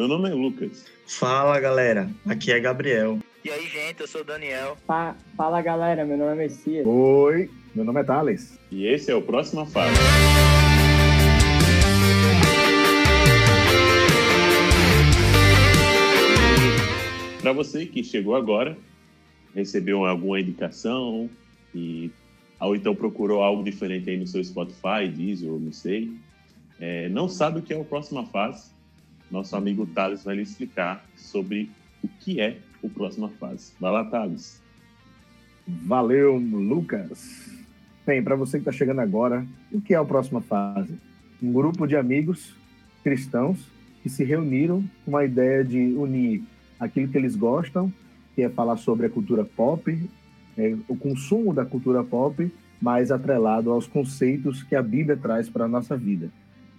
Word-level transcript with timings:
Meu 0.00 0.08
nome 0.08 0.30
é 0.30 0.32
Lucas. 0.32 0.86
Fala 1.06 1.60
galera, 1.60 2.10
aqui 2.26 2.50
é 2.50 2.58
Gabriel. 2.58 3.18
E 3.44 3.50
aí, 3.50 3.66
gente, 3.66 4.00
eu 4.00 4.08
sou 4.08 4.22
o 4.22 4.24
Daniel. 4.24 4.74
Fa 4.86 5.14
Fala 5.36 5.60
galera, 5.60 6.06
meu 6.06 6.16
nome 6.16 6.32
é 6.32 6.34
Messias. 6.36 6.86
Oi, 6.86 7.50
meu 7.74 7.84
nome 7.84 8.00
é 8.00 8.04
Thales. 8.04 8.58
E 8.70 8.86
esse 8.86 9.10
é 9.10 9.14
o 9.14 9.20
Próxima 9.20 9.66
Fase. 9.66 9.94
Para 17.42 17.52
você 17.52 17.84
que 17.84 18.02
chegou 18.02 18.34
agora, 18.34 18.78
recebeu 19.54 20.06
alguma 20.06 20.40
indicação 20.40 21.28
e 21.74 22.10
ou 22.58 22.74
então 22.74 22.94
procurou 22.94 23.42
algo 23.42 23.62
diferente 23.62 24.08
aí 24.08 24.16
no 24.16 24.26
seu 24.26 24.42
Spotify, 24.42 25.06
Deezer, 25.14 25.52
ou 25.52 25.60
não 25.60 25.72
sei, 25.72 26.10
é, 26.80 27.06
não 27.10 27.28
sabe 27.28 27.58
o 27.58 27.62
que 27.62 27.74
é 27.74 27.76
o 27.76 27.84
Próxima 27.84 28.24
Fase, 28.24 28.79
nosso 29.30 29.54
amigo 29.56 29.86
Thales 29.86 30.24
vai 30.24 30.36
lhe 30.36 30.42
explicar 30.42 31.04
sobre 31.16 31.70
o 32.02 32.08
que 32.08 32.40
é 32.40 32.58
o 32.82 32.88
Próxima 32.88 33.28
Fase. 33.28 33.72
Vai 33.78 33.92
lá, 33.92 34.04
Thales. 34.04 34.60
Valeu, 35.66 36.36
Lucas. 36.36 37.50
Bem, 38.06 38.22
para 38.22 38.34
você 38.34 38.58
que 38.58 38.62
está 38.62 38.72
chegando 38.72 39.00
agora, 39.00 39.46
o 39.70 39.80
que 39.80 39.94
é 39.94 40.00
o 40.00 40.06
Próxima 40.06 40.40
Fase? 40.40 40.94
Um 41.42 41.52
grupo 41.52 41.86
de 41.86 41.96
amigos 41.96 42.54
cristãos 43.04 43.58
que 44.02 44.08
se 44.08 44.24
reuniram 44.24 44.82
com 45.04 45.16
a 45.16 45.24
ideia 45.24 45.64
de 45.64 45.78
unir 45.78 46.42
aquilo 46.78 47.08
que 47.08 47.18
eles 47.18 47.36
gostam, 47.36 47.92
que 48.34 48.42
é 48.42 48.48
falar 48.48 48.78
sobre 48.78 49.06
a 49.06 49.10
cultura 49.10 49.44
pop, 49.44 49.96
é, 50.56 50.76
o 50.88 50.96
consumo 50.96 51.52
da 51.52 51.64
cultura 51.64 52.02
pop, 52.02 52.50
mais 52.80 53.10
atrelado 53.10 53.70
aos 53.70 53.86
conceitos 53.86 54.62
que 54.62 54.74
a 54.74 54.82
Bíblia 54.82 55.16
traz 55.16 55.48
para 55.48 55.66
a 55.66 55.68
nossa 55.68 55.96
vida. 55.96 56.30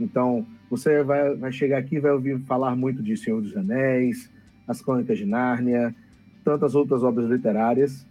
Então, 0.02 0.46
você 0.70 1.04
vai, 1.04 1.36
vai 1.36 1.52
chegar 1.52 1.78
aqui 1.78 1.98
e 1.98 2.00
vai 2.00 2.12
ouvir 2.12 2.40
falar 2.42 2.76
muito 2.76 3.04
de 3.04 3.16
Senhor 3.16 3.42
dos 3.42 3.56
Anéis, 3.56 4.30
As 4.68 4.82
Crônicas 4.82 5.18
de 5.18 5.26
Nárnia, 5.26 5.96
tantas 6.44 6.76
outras 6.76 7.04
obras 7.04 7.30
literárias, 7.30 8.06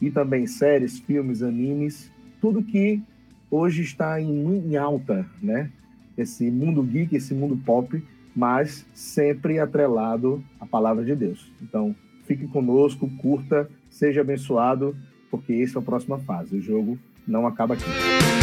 e 0.00 0.10
também 0.10 0.46
séries, 0.46 0.98
filmes, 0.98 1.42
animes, 1.42 2.10
tudo 2.40 2.62
que 2.62 3.02
hoje 3.50 3.82
está 3.82 4.20
em, 4.20 4.70
em 4.70 4.76
alta, 4.76 5.26
né? 5.42 5.70
Esse 6.16 6.50
mundo 6.50 6.82
geek, 6.82 7.16
esse 7.16 7.34
mundo 7.34 7.56
pop, 7.56 8.02
mas 8.34 8.86
sempre 8.94 9.58
atrelado 9.58 10.42
à 10.58 10.66
palavra 10.66 11.04
de 11.04 11.14
Deus. 11.14 11.52
Então, 11.62 11.94
fique 12.24 12.46
conosco, 12.46 13.10
curta, 13.18 13.68
seja 13.88 14.20
abençoado, 14.20 14.96
porque 15.30 15.52
esse 15.52 15.76
é 15.76 15.80
a 15.80 15.82
próxima 15.82 16.18
fase. 16.18 16.56
O 16.56 16.60
jogo 16.60 16.98
não 17.26 17.46
acaba 17.46 17.74
aqui. 17.74 18.39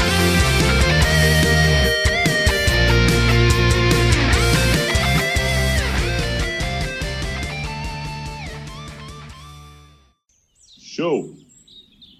Show! 10.97 11.31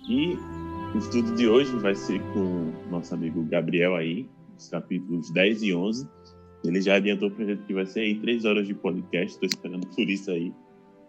E 0.08 0.38
o 0.94 1.00
estudo 1.00 1.34
de 1.34 1.48
hoje 1.48 1.76
vai 1.78 1.96
ser 1.96 2.22
com 2.32 2.72
nosso 2.92 3.16
amigo 3.16 3.44
Gabriel 3.46 3.96
aí, 3.96 4.30
os 4.56 4.70
capítulos 4.70 5.32
10 5.32 5.64
e 5.64 5.74
11. 5.74 6.08
Ele 6.64 6.80
já 6.80 6.98
adiantou 6.98 7.32
pra 7.32 7.44
gente 7.44 7.64
que 7.64 7.74
vai 7.74 7.88
ser 7.88 8.02
aí 8.02 8.20
três 8.20 8.46
horas 8.46 8.68
de 8.68 8.76
podcast, 8.76 9.32
estou 9.32 9.48
esperando 9.48 9.88
por 9.88 10.08
isso 10.08 10.30
aí. 10.30 10.54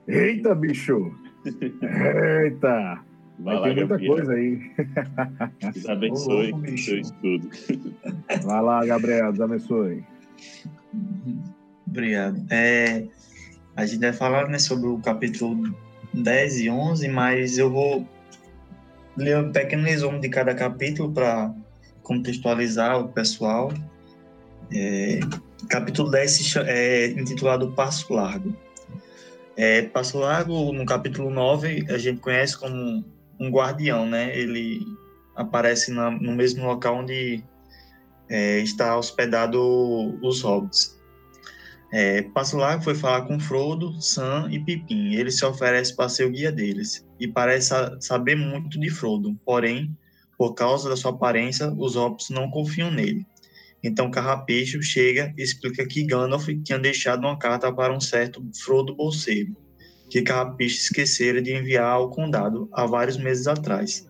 Eita, 0.06 0.55
bicho! 0.55 1.12
Eita! 1.44 3.05
Vai, 3.39 3.55
vai 3.55 3.56
lá, 3.56 3.62
ter 3.62 3.74
muita 3.74 3.86
Gabriel. 3.86 4.14
coisa 4.14 4.33
aí. 4.33 4.61
Deus 5.74 5.89
abençoe 5.91 6.52
o 6.55 6.78
seu 6.78 6.98
estudo. 7.00 7.50
Vai 8.44 8.62
lá, 8.62 8.86
Gabriel, 8.86 9.30
Deus 9.30 9.42
abençoe. 9.42 10.02
Obrigado. 11.86 12.46
É, 12.48 13.06
a 13.77 13.85
gente 13.85 14.00
vai 14.00 14.14
falar 14.14 14.48
né, 14.48 14.58
sobre 14.58 14.89
o 14.89 14.98
capítulo 15.00 15.70
10 16.23 16.61
e 16.61 16.70
11, 16.70 17.08
mas 17.08 17.58
eu 17.58 17.70
vou 17.70 18.06
ler 19.17 19.39
um 19.39 19.52
pequeno 19.52 19.84
resumo 19.84 20.20
de 20.20 20.29
cada 20.29 20.55
capítulo 20.55 21.12
para 21.12 21.52
contextualizar 22.02 22.98
o 22.98 23.08
pessoal. 23.08 23.73
É, 24.73 25.20
capítulo 25.68 26.11
10 26.11 26.56
é 26.67 27.06
intitulado 27.08 27.73
Passo 27.73 28.12
Largo. 28.12 28.56
É, 29.56 29.83
Passo 29.83 30.18
Largo, 30.18 30.73
no 30.73 30.86
capítulo 30.86 31.30
9, 31.30 31.86
a 31.89 31.98
gente 31.98 32.20
conhece 32.20 32.56
como 32.56 33.05
um 33.40 33.50
guardião, 33.50 34.06
né? 34.06 34.36
Ele 34.36 34.86
aparece 35.35 35.92
na, 35.92 36.11
no 36.11 36.33
mesmo 36.33 36.64
local 36.64 36.98
onde 36.98 37.42
é, 38.29 38.58
está 38.61 38.96
hospedado 38.96 39.61
os 40.23 40.42
hobbits. 40.42 40.98
É, 41.90 42.22
Largo 42.52 42.84
foi 42.84 42.94
falar 42.94 43.22
com 43.22 43.40
Frodo, 43.40 44.00
Sam 44.00 44.48
e 44.50 44.58
Pipim. 44.58 45.14
Ele 45.14 45.30
se 45.30 45.44
oferece 45.44 45.96
para 45.96 46.08
ser 46.08 46.26
o 46.26 46.30
guia 46.30 46.52
deles 46.52 47.06
e 47.18 47.26
parece 47.26 47.74
saber 48.00 48.36
muito 48.36 48.78
de 48.78 48.90
Frodo. 48.90 49.34
Porém, 49.44 49.96
por 50.36 50.54
causa 50.54 50.88
da 50.88 50.96
sua 50.96 51.12
aparência, 51.12 51.72
os 51.76 51.96
hobbits 51.96 52.30
não 52.30 52.50
confiam 52.50 52.90
nele. 52.90 53.26
Então 53.82 54.10
Carrapecho 54.10 54.82
chega 54.82 55.32
e 55.36 55.42
explica 55.42 55.86
que 55.86 56.04
Gandalf 56.04 56.48
tinha 56.64 56.78
deixado 56.78 57.20
uma 57.20 57.38
carta 57.38 57.72
para 57.72 57.94
um 57.94 58.00
certo 58.00 58.44
Frodo 58.62 58.94
Bolseiro, 58.94 59.56
que 60.10 60.22
Carrapecho 60.22 60.76
esquecera 60.76 61.40
de 61.40 61.55
enviar 61.55 61.86
ao 61.86 62.10
condado 62.10 62.68
há 62.72 62.84
vários 62.86 63.16
meses 63.16 63.46
atrás. 63.46 64.06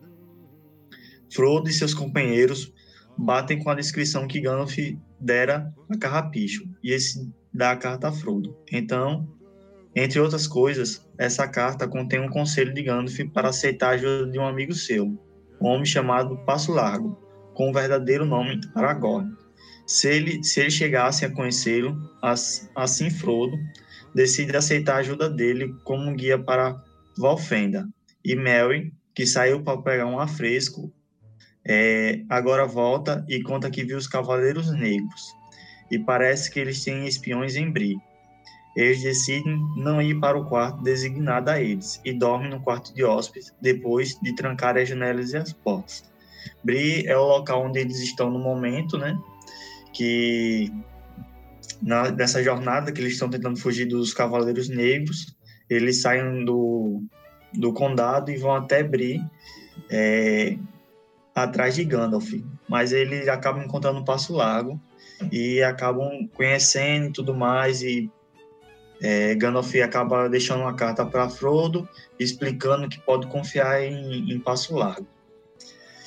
Frodo 1.32 1.68
e 1.68 1.72
seus 1.72 1.94
companheiros 1.94 2.72
batem 3.16 3.62
com 3.62 3.70
a 3.70 3.74
descrição 3.74 4.26
que 4.26 4.40
Gandalf 4.40 4.76
dera 5.20 5.72
a 5.90 5.96
Carrapicho, 5.96 6.68
e 6.82 6.92
esse 6.92 7.30
dá 7.52 7.72
a 7.72 7.76
carta 7.76 8.08
a 8.08 8.12
Frodo. 8.12 8.56
Então, 8.72 9.28
entre 9.94 10.20
outras 10.20 10.46
coisas, 10.46 11.06
essa 11.18 11.48
carta 11.48 11.88
contém 11.88 12.20
um 12.20 12.28
conselho 12.28 12.72
de 12.72 12.82
Gandalf 12.82 13.18
para 13.32 13.48
aceitar 13.48 13.88
a 13.88 13.94
ajuda 13.94 14.30
de 14.30 14.38
um 14.38 14.46
amigo 14.46 14.72
seu, 14.72 15.06
um 15.60 15.66
homem 15.66 15.84
chamado 15.84 16.36
Passo 16.44 16.72
Largo, 16.72 17.18
com 17.54 17.70
o 17.70 17.72
verdadeiro 17.72 18.24
nome 18.24 18.60
Aragorn. 18.74 19.32
Se 19.86 20.08
ele, 20.08 20.44
se 20.44 20.60
ele 20.60 20.70
chegasse 20.70 21.24
a 21.24 21.30
conhecê-lo, 21.30 21.96
assim 22.76 23.10
Frodo 23.10 23.56
decide 24.14 24.56
aceitar 24.56 24.96
a 24.96 24.98
ajuda 24.98 25.28
dele 25.28 25.74
como 25.84 26.14
guia 26.14 26.38
para 26.38 26.80
Valfenda. 27.16 27.88
E 28.24 28.36
Merry, 28.36 28.92
que 29.14 29.26
saiu 29.26 29.62
para 29.62 29.80
pegar 29.82 30.06
um 30.06 30.20
afresco, 30.20 30.92
é, 31.68 32.22
agora 32.28 32.66
volta 32.66 33.24
e 33.28 33.42
conta 33.42 33.70
que 33.70 33.84
viu 33.84 33.98
os 33.98 34.08
Cavaleiros 34.08 34.72
Negros. 34.72 35.36
E 35.90 35.98
parece 35.98 36.50
que 36.50 36.58
eles 36.58 36.82
têm 36.82 37.06
espiões 37.06 37.56
em 37.56 37.70
Bri. 37.70 37.96
Eles 38.76 39.02
decidem 39.02 39.58
não 39.76 40.00
ir 40.00 40.18
para 40.20 40.38
o 40.38 40.44
quarto 40.44 40.82
designado 40.82 41.50
a 41.50 41.60
eles 41.60 42.00
e 42.04 42.12
dormem 42.12 42.50
no 42.50 42.60
quarto 42.60 42.94
de 42.94 43.04
hóspedes 43.04 43.52
depois 43.60 44.18
de 44.20 44.34
trancar 44.34 44.76
as 44.76 44.88
janelas 44.88 45.32
e 45.32 45.36
as 45.36 45.52
portas. 45.52 46.04
Bri 46.64 47.06
é 47.06 47.16
o 47.16 47.24
local 47.24 47.66
onde 47.66 47.80
eles 47.80 47.98
estão 48.00 48.30
no 48.30 48.38
momento, 48.38 48.96
né? 48.96 49.18
que 49.92 50.72
na, 51.82 52.10
nessa 52.12 52.42
jornada 52.42 52.92
que 52.92 53.00
eles 53.00 53.14
estão 53.14 53.28
tentando 53.28 53.58
fugir 53.58 53.86
dos 53.86 54.14
Cavaleiros 54.14 54.68
Negros, 54.68 55.36
eles 55.68 56.00
saem 56.00 56.44
do, 56.44 57.02
do 57.54 57.72
condado 57.72 58.30
e 58.30 58.36
vão 58.36 58.54
até 58.54 58.82
Bri, 58.82 59.20
é, 59.90 60.56
atrás 61.42 61.74
de 61.74 61.84
Gandalf. 61.84 62.32
Mas 62.68 62.92
eles 62.92 63.28
acabam 63.28 63.64
encontrando 63.64 64.00
o 64.00 64.04
Passo 64.04 64.34
Lago 64.34 64.80
e 65.32 65.62
acabam 65.62 66.28
conhecendo 66.34 67.08
e 67.08 67.12
tudo 67.12 67.34
mais. 67.34 67.82
E 67.82 68.10
é, 69.02 69.34
Gandalf 69.34 69.74
acaba 69.76 70.28
deixando 70.28 70.62
uma 70.62 70.74
carta 70.74 71.04
para 71.04 71.28
Frodo, 71.28 71.88
explicando 72.18 72.88
que 72.88 73.00
pode 73.00 73.26
confiar 73.28 73.82
em, 73.82 74.32
em 74.32 74.38
Passo 74.38 74.74
Largo. 74.74 75.06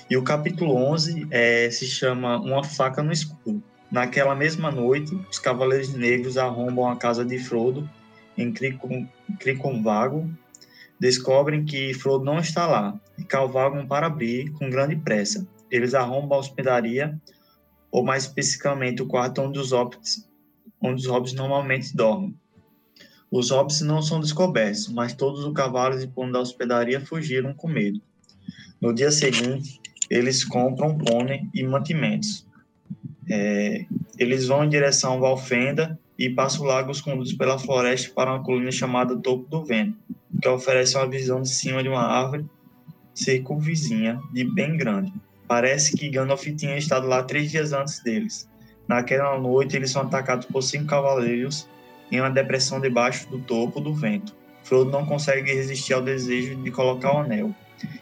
E 0.09 0.17
o 0.17 0.23
capítulo 0.23 0.75
11 0.75 1.27
é, 1.31 1.69
se 1.71 1.85
chama 1.85 2.37
Uma 2.37 2.63
Faca 2.63 3.01
no 3.01 3.13
Escuro. 3.13 3.63
Naquela 3.89 4.35
mesma 4.35 4.69
noite, 4.69 5.13
os 5.29 5.39
Cavaleiros 5.39 5.93
Negros 5.93 6.37
arrombam 6.37 6.89
a 6.89 6.95
casa 6.95 7.23
de 7.23 7.37
Frodo 7.39 7.89
em 8.37 8.53
Criconvago, 9.39 10.29
descobrem 11.01 11.65
que 11.65 11.95
Frodo 11.95 12.23
não 12.23 12.37
está 12.37 12.67
lá 12.67 13.01
e 13.17 13.23
cavalgam 13.23 13.87
para 13.87 14.05
abrir 14.05 14.51
com 14.51 14.69
grande 14.69 14.95
pressa. 14.95 15.47
Eles 15.71 15.95
arrombam 15.95 16.37
a 16.37 16.39
hospedaria, 16.39 17.19
ou 17.91 18.05
mais 18.05 18.25
especificamente 18.25 19.01
o 19.01 19.07
quarto 19.07 19.41
onde 19.41 19.57
os 19.57 19.71
hobbits, 19.71 20.29
onde 20.79 21.01
os 21.01 21.07
hobbits 21.07 21.33
normalmente 21.33 21.95
dormem. 21.95 22.37
Os 23.31 23.49
hobbits 23.49 23.81
não 23.81 23.99
são 24.03 24.19
descobertos, 24.19 24.89
mas 24.89 25.15
todos 25.15 25.43
os 25.43 25.53
cavalos 25.53 26.03
e 26.03 26.07
pônei 26.07 26.33
da 26.33 26.39
hospedaria 26.39 27.03
fugiram 27.03 27.51
com 27.51 27.67
medo. 27.67 27.99
No 28.79 28.93
dia 28.93 29.09
seguinte, 29.09 29.81
eles 30.07 30.43
compram 30.43 30.99
pônei 30.99 31.47
e 31.51 31.63
mantimentos. 31.63 32.45
É, 33.27 33.85
eles 34.19 34.45
vão 34.45 34.63
em 34.63 34.69
direção 34.69 35.13
ao 35.13 35.19
Valfenda 35.19 35.99
e 36.21 36.29
passam 36.29 36.67
lagos 36.67 37.01
conduz 37.01 37.33
pela 37.33 37.57
floresta 37.57 38.13
para 38.13 38.31
uma 38.31 38.43
colina 38.43 38.71
chamada 38.71 39.17
Topo 39.17 39.49
do 39.49 39.65
Vento, 39.65 39.97
que 40.39 40.47
oferece 40.47 40.95
uma 40.95 41.09
visão 41.09 41.41
de 41.41 41.49
cima 41.49 41.81
de 41.81 41.89
uma 41.89 42.03
árvore 42.03 42.45
circunvizinha 43.15 44.21
de 44.31 44.43
bem 44.43 44.77
grande. 44.77 45.11
Parece 45.47 45.97
que 45.97 46.09
Gandalf 46.09 46.43
tinha 46.43 46.77
estado 46.77 47.07
lá 47.07 47.23
três 47.23 47.49
dias 47.49 47.73
antes 47.73 48.03
deles. 48.03 48.47
Naquela 48.87 49.39
noite, 49.39 49.75
eles 49.75 49.89
são 49.89 50.03
atacados 50.03 50.45
por 50.45 50.61
cinco 50.61 50.85
cavaleiros 50.85 51.67
em 52.11 52.19
uma 52.19 52.29
depressão 52.29 52.79
debaixo 52.79 53.27
do 53.27 53.39
topo 53.39 53.81
do 53.81 53.91
vento. 53.91 54.35
Frodo 54.63 54.91
não 54.91 55.03
consegue 55.03 55.51
resistir 55.51 55.93
ao 55.93 56.03
desejo 56.03 56.55
de 56.55 56.69
colocar 56.69 57.15
o 57.15 57.17
anel. 57.21 57.51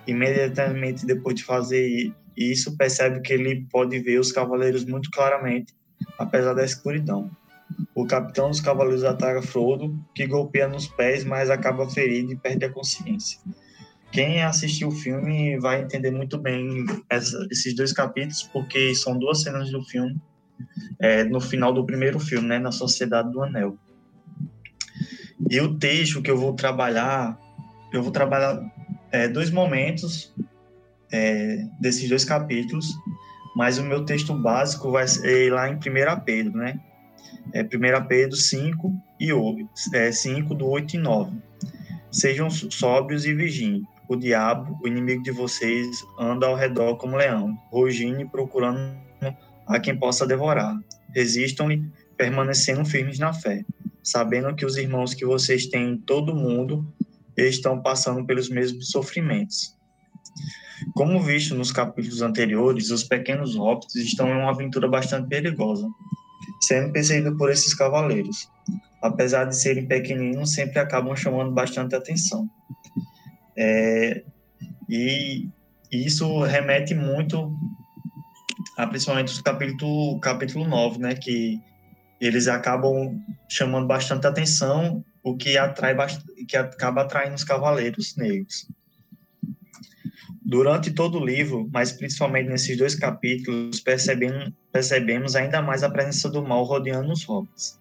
Imediatamente 0.05 1.05
depois 1.05 1.35
de 1.35 1.45
fazer 1.45 2.11
isso, 2.35 2.75
percebe 2.75 3.21
que 3.21 3.31
ele 3.31 3.65
pode 3.71 3.97
ver 3.99 4.19
os 4.19 4.33
cavaleiros 4.33 4.83
muito 4.83 5.09
claramente, 5.09 5.73
apesar 6.17 6.53
da 6.53 6.65
escuridão. 6.65 7.31
O 7.93 8.05
capitão 8.05 8.49
dos 8.49 8.61
cavaleiros 8.61 9.03
ataca 9.03 9.41
Frodo, 9.41 9.97
que 10.15 10.25
golpeia 10.25 10.67
nos 10.67 10.87
pés, 10.87 11.23
mas 11.23 11.49
acaba 11.49 11.89
ferido 11.89 12.31
e 12.31 12.35
perde 12.35 12.65
a 12.65 12.69
consciência. 12.71 13.39
Quem 14.11 14.41
assistiu 14.41 14.87
o 14.87 14.91
filme 14.91 15.59
vai 15.59 15.83
entender 15.83 16.09
muito 16.09 16.37
bem 16.37 16.85
essa, 17.09 17.45
esses 17.51 17.75
dois 17.75 17.93
capítulos, 17.93 18.43
porque 18.51 18.95
são 18.95 19.17
duas 19.17 19.41
cenas 19.41 19.69
do 19.69 19.83
filme, 19.83 20.19
é, 20.99 21.23
no 21.23 21.39
final 21.39 21.71
do 21.71 21.85
primeiro 21.85 22.19
filme, 22.19 22.47
né, 22.47 22.57
na 22.57 22.71
Sociedade 22.71 23.31
do 23.31 23.43
Anel. 23.43 23.77
E 25.49 25.59
o 25.61 25.77
texto 25.77 26.21
que 26.21 26.31
eu 26.31 26.37
vou 26.37 26.53
trabalhar, 26.53 27.39
eu 27.93 28.01
vou 28.01 28.11
trabalhar 28.11 28.59
é, 29.11 29.27
dois 29.27 29.51
momentos 29.51 30.33
é, 31.11 31.65
desses 31.79 32.09
dois 32.09 32.25
capítulos, 32.25 32.87
mas 33.55 33.77
o 33.77 33.83
meu 33.83 34.05
texto 34.05 34.33
básico 34.33 34.91
vai 34.91 35.07
ser 35.07 35.51
lá 35.51 35.69
em 35.69 35.75
1 35.75 35.79
Pedro, 36.25 36.57
né? 36.57 36.79
É 37.53 37.63
1 37.63 38.07
Pedro 38.07 38.35
5 38.35 38.93
e 39.19 39.33
8, 39.33 39.69
é, 39.93 40.11
5 40.11 40.53
do 40.53 40.67
8 40.67 40.95
e 40.95 40.99
9. 40.99 41.37
Sejam 42.11 42.49
sóbrios 42.49 43.25
e 43.25 43.33
vigiem. 43.33 43.83
O 44.07 44.15
diabo, 44.15 44.79
o 44.83 44.87
inimigo 44.87 45.21
de 45.21 45.31
vocês, 45.31 46.03
anda 46.19 46.47
ao 46.47 46.55
redor 46.55 46.95
como 46.95 47.17
leão, 47.17 47.55
rugindo 47.71 48.21
e 48.21 48.25
procurando 48.25 48.97
a 49.67 49.79
quem 49.79 49.95
possa 49.95 50.25
devorar. 50.25 50.75
Resistam-lhe, 51.13 51.83
permanecendo 52.17 52.83
firmes 52.83 53.19
na 53.19 53.31
fé, 53.31 53.63
sabendo 54.03 54.55
que 54.55 54.65
os 54.65 54.77
irmãos 54.77 55.13
que 55.13 55.25
vocês 55.25 55.67
têm 55.67 55.91
em 55.91 55.97
todo 55.97 56.31
o 56.31 56.35
mundo 56.35 56.91
estão 57.37 57.81
passando 57.81 58.25
pelos 58.25 58.49
mesmos 58.49 58.89
sofrimentos. 58.89 59.77
Como 60.93 61.21
visto 61.21 61.55
nos 61.55 61.71
capítulos 61.71 62.21
anteriores, 62.21 62.89
os 62.89 63.03
pequenos 63.03 63.55
hobbits 63.55 63.95
estão 63.95 64.27
em 64.27 64.37
uma 64.37 64.49
aventura 64.49 64.87
bastante 64.87 65.27
perigosa, 65.27 65.87
sendo 66.61 66.91
perseguidos 66.91 67.37
por 67.37 67.51
esses 67.51 67.73
cavaleiros. 67.73 68.49
Apesar 69.01 69.45
de 69.45 69.55
serem 69.55 69.87
pequeninos, 69.87 70.53
sempre 70.53 70.79
acabam 70.79 71.15
chamando 71.15 71.51
bastante 71.51 71.95
atenção. 71.95 72.49
É, 73.57 74.23
e 74.89 75.49
isso 75.91 76.41
remete 76.43 76.93
muito 76.93 77.53
a 78.77 78.87
principalmente 78.87 79.37
o 79.37 79.43
capítulo, 79.43 80.19
capítulo 80.21 80.65
9, 80.65 80.99
né, 80.99 81.15
que 81.15 81.59
eles 82.19 82.47
acabam 82.47 83.21
chamando 83.49 83.87
bastante 83.87 84.25
atenção, 84.25 85.03
o 85.23 85.35
que 85.35 85.57
atrai 85.57 85.95
que 86.47 86.55
acaba 86.55 87.01
atraindo 87.01 87.35
os 87.35 87.43
cavaleiros 87.43 88.15
negros. 88.15 88.67
Durante 90.49 90.89
todo 90.89 91.19
o 91.19 91.23
livro, 91.23 91.69
mas 91.71 91.91
principalmente 91.91 92.49
nesses 92.49 92.75
dois 92.75 92.95
capítulos, 92.95 93.79
percebemos, 93.81 94.51
percebemos 94.71 95.35
ainda 95.35 95.61
mais 95.61 95.83
a 95.83 95.91
presença 95.91 96.27
do 96.27 96.41
mal 96.41 96.63
rodeando 96.63 97.13
os 97.13 97.23
hobbits. 97.23 97.79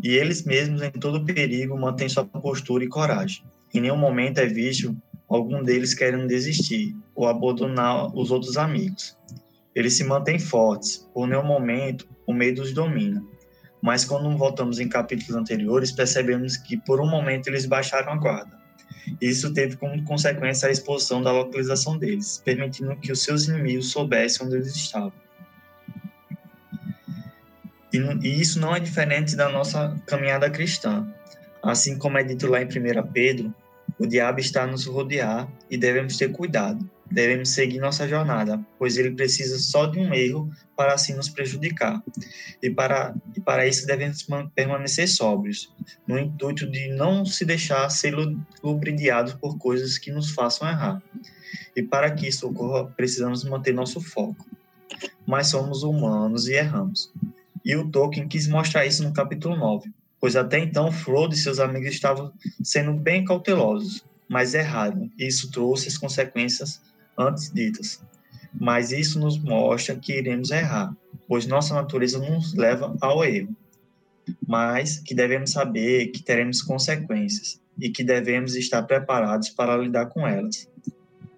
E 0.00 0.10
eles 0.10 0.44
mesmos, 0.44 0.82
em 0.82 0.90
todo 0.92 1.24
perigo, 1.24 1.76
mantêm 1.76 2.08
sua 2.08 2.24
postura 2.24 2.84
e 2.84 2.88
coragem. 2.88 3.44
Em 3.74 3.80
nenhum 3.80 3.96
momento 3.96 4.38
é 4.38 4.46
visto 4.46 4.96
algum 5.28 5.64
deles 5.64 5.94
querendo 5.94 6.28
desistir 6.28 6.94
ou 7.12 7.26
abandonar 7.26 8.06
os 8.16 8.30
outros 8.30 8.56
amigos. 8.56 9.18
Eles 9.74 9.94
se 9.94 10.04
mantêm 10.04 10.38
fortes, 10.38 10.98
por 11.12 11.26
nenhum 11.26 11.44
momento 11.44 12.06
o 12.24 12.32
medo 12.32 12.62
os 12.62 12.72
domina. 12.72 13.20
Mas 13.82 14.04
quando 14.04 14.38
voltamos 14.38 14.78
em 14.78 14.88
capítulos 14.88 15.34
anteriores, 15.34 15.90
percebemos 15.90 16.56
que 16.56 16.76
por 16.76 17.00
um 17.00 17.10
momento 17.10 17.48
eles 17.48 17.66
baixaram 17.66 18.12
a 18.12 18.16
guarda 18.16 18.63
isso 19.20 19.52
teve 19.52 19.76
como 19.76 20.02
consequência 20.04 20.68
a 20.68 20.72
exposição 20.72 21.22
da 21.22 21.32
localização 21.32 21.98
deles, 21.98 22.40
permitindo 22.44 22.96
que 22.96 23.12
os 23.12 23.22
seus 23.22 23.46
inimigos 23.48 23.90
soubessem 23.90 24.46
onde 24.46 24.56
eles 24.56 24.74
estavam. 24.74 25.12
E, 27.92 27.98
e 28.26 28.40
isso 28.40 28.58
não 28.58 28.74
é 28.74 28.80
diferente 28.80 29.36
da 29.36 29.48
nossa 29.48 29.96
caminhada 30.06 30.50
cristã. 30.50 31.06
Assim 31.62 31.96
como 31.96 32.18
é 32.18 32.24
dito 32.24 32.46
lá 32.46 32.60
em 32.60 32.66
1 32.66 32.68
Pedro, 33.12 33.54
o 33.98 34.06
diabo 34.06 34.40
está 34.40 34.64
a 34.64 34.66
nos 34.66 34.86
rodear 34.86 35.48
e 35.70 35.76
devemos 35.76 36.16
ter 36.16 36.30
cuidado. 36.32 36.88
Devemos 37.10 37.50
seguir 37.50 37.78
nossa 37.78 38.08
jornada, 38.08 38.58
pois 38.78 38.96
ele 38.96 39.12
precisa 39.12 39.58
só 39.58 39.86
de 39.86 40.00
um 40.00 40.12
erro 40.12 40.50
para 40.76 40.94
assim 40.94 41.14
nos 41.14 41.28
prejudicar. 41.28 42.02
E 42.62 42.70
para, 42.70 43.14
e 43.36 43.40
para 43.40 43.66
isso 43.66 43.86
devemos 43.86 44.26
permanecer 44.54 45.06
sóbrios, 45.08 45.72
no 46.08 46.18
intuito 46.18 46.68
de 46.68 46.88
não 46.88 47.24
se 47.24 47.44
deixar 47.44 47.88
ser 47.90 48.14
lubridiados 48.62 49.34
por 49.34 49.58
coisas 49.58 49.98
que 49.98 50.10
nos 50.10 50.30
façam 50.30 50.68
errar. 50.68 51.00
E 51.76 51.82
para 51.82 52.10
que 52.10 52.26
isso 52.26 52.48
ocorra, 52.48 52.86
precisamos 52.86 53.44
manter 53.44 53.74
nosso 53.74 54.00
foco. 54.00 54.46
Mas 55.26 55.48
somos 55.48 55.82
humanos 55.82 56.48
e 56.48 56.54
erramos. 56.54 57.12
E 57.64 57.76
o 57.76 57.88
Tolkien 57.90 58.28
quis 58.28 58.48
mostrar 58.48 58.86
isso 58.86 59.02
no 59.02 59.12
capítulo 59.12 59.56
9, 59.56 59.90
pois 60.24 60.36
até 60.36 60.58
então 60.58 60.90
Frodo 60.90 61.34
e 61.34 61.36
seus 61.36 61.58
amigos 61.58 61.90
estavam 61.90 62.32
sendo 62.62 62.94
bem 62.94 63.26
cautelosos, 63.26 64.06
mas 64.26 64.54
erraram, 64.54 65.10
e 65.18 65.26
isso 65.26 65.50
trouxe 65.50 65.86
as 65.86 65.98
consequências 65.98 66.80
antes 67.18 67.52
ditas. 67.52 68.02
Mas 68.58 68.90
isso 68.90 69.20
nos 69.20 69.38
mostra 69.38 69.94
que 69.94 70.16
iremos 70.16 70.50
errar, 70.50 70.96
pois 71.28 71.46
nossa 71.46 71.74
natureza 71.74 72.18
nos 72.18 72.54
leva 72.54 72.96
ao 73.02 73.22
erro. 73.22 73.54
Mas 74.48 74.98
que 74.98 75.14
devemos 75.14 75.50
saber 75.50 76.06
que 76.06 76.22
teremos 76.22 76.62
consequências 76.62 77.60
e 77.78 77.90
que 77.90 78.02
devemos 78.02 78.56
estar 78.56 78.82
preparados 78.84 79.50
para 79.50 79.76
lidar 79.76 80.06
com 80.06 80.26
elas. 80.26 80.66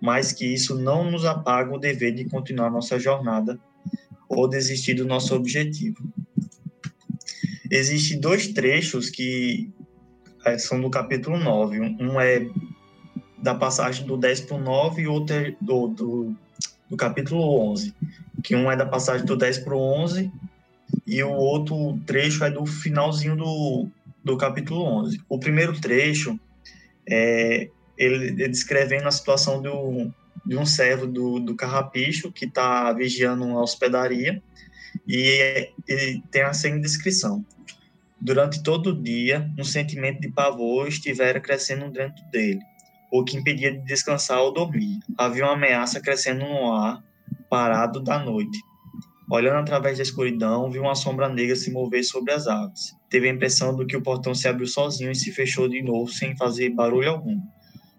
Mas 0.00 0.30
que 0.30 0.46
isso 0.46 0.76
não 0.76 1.10
nos 1.10 1.24
apaga 1.24 1.74
o 1.74 1.80
dever 1.80 2.14
de 2.14 2.24
continuar 2.26 2.70
nossa 2.70 3.00
jornada 3.00 3.58
ou 4.28 4.48
desistir 4.48 4.94
do 4.94 5.04
nosso 5.04 5.34
objetivo. 5.34 6.08
Existem 7.70 8.20
dois 8.20 8.48
trechos 8.48 9.10
que 9.10 9.70
eh, 10.44 10.58
são 10.58 10.80
do 10.80 10.90
capítulo 10.90 11.38
9. 11.38 11.80
Um 12.00 12.20
é 12.20 12.46
da 13.38 13.54
passagem 13.54 14.06
do 14.06 14.16
10 14.16 14.42
para 14.42 14.56
o 14.56 14.60
9 14.60 15.02
e 15.02 15.06
outro 15.06 15.36
é 15.36 15.54
do, 15.60 15.88
do, 15.88 16.36
do, 16.88 16.96
capítulo 16.96 17.70
11, 17.70 17.94
que 18.42 18.56
um 18.56 18.70
é 18.70 18.76
da 18.76 18.86
passagem 18.86 19.24
do 19.26 19.36
10 19.36 19.58
para 19.58 19.74
o 19.74 19.80
11 19.80 20.32
e 21.06 21.22
o 21.22 21.30
outro 21.30 21.98
trecho 22.06 22.44
é 22.44 22.50
do 22.50 22.66
finalzinho 22.66 23.36
do, 23.36 23.88
do 24.24 24.36
capítulo 24.36 24.82
11. 24.82 25.20
O 25.28 25.38
primeiro 25.38 25.78
trecho 25.80 26.38
é 27.08 27.68
ele, 27.96 28.48
descrevendo 28.48 29.06
a 29.06 29.12
situação 29.12 29.62
do, 29.62 30.10
de 30.44 30.56
um 30.56 30.66
servo 30.66 31.06
do, 31.06 31.38
do 31.38 31.54
Carrapicho 31.54 32.32
que 32.32 32.46
está 32.46 32.92
vigiando 32.92 33.44
uma 33.44 33.62
hospedaria 33.62 34.42
e 35.06 35.70
ele 35.86 36.22
tem 36.30 36.42
a 36.42 36.52
seguinte 36.52 36.82
descrição. 36.82 37.44
Durante 38.20 38.62
todo 38.62 38.90
o 38.90 39.02
dia, 39.02 39.50
um 39.58 39.64
sentimento 39.64 40.20
de 40.20 40.30
pavor 40.30 40.88
estivera 40.88 41.40
crescendo 41.40 41.90
dentro 41.90 42.24
dele 42.30 42.60
o 43.10 43.24
que 43.24 43.36
impedia 43.36 43.72
de 43.72 43.84
descansar 43.84 44.40
ou 44.40 44.52
dormir. 44.52 44.98
Havia 45.16 45.44
uma 45.44 45.54
ameaça 45.54 46.00
crescendo 46.00 46.40
no 46.40 46.72
ar 46.72 47.02
parado 47.48 48.02
da 48.02 48.18
noite. 48.18 48.58
Olhando 49.30 49.58
através 49.58 49.96
da 49.96 50.02
escuridão, 50.02 50.70
viu 50.70 50.82
uma 50.82 50.94
sombra 50.94 51.28
negra 51.28 51.56
se 51.56 51.72
mover 51.72 52.04
sobre 52.04 52.32
as 52.32 52.46
árvores. 52.46 52.94
Teve 53.10 53.28
a 53.28 53.32
impressão 53.32 53.74
de 53.74 53.84
que 53.84 53.96
o 53.96 54.02
portão 54.02 54.34
se 54.34 54.46
abriu 54.46 54.66
sozinho 54.66 55.10
e 55.10 55.16
se 55.16 55.32
fechou 55.32 55.68
de 55.68 55.82
novo 55.82 56.10
sem 56.10 56.36
fazer 56.36 56.70
barulho 56.70 57.10
algum. 57.10 57.40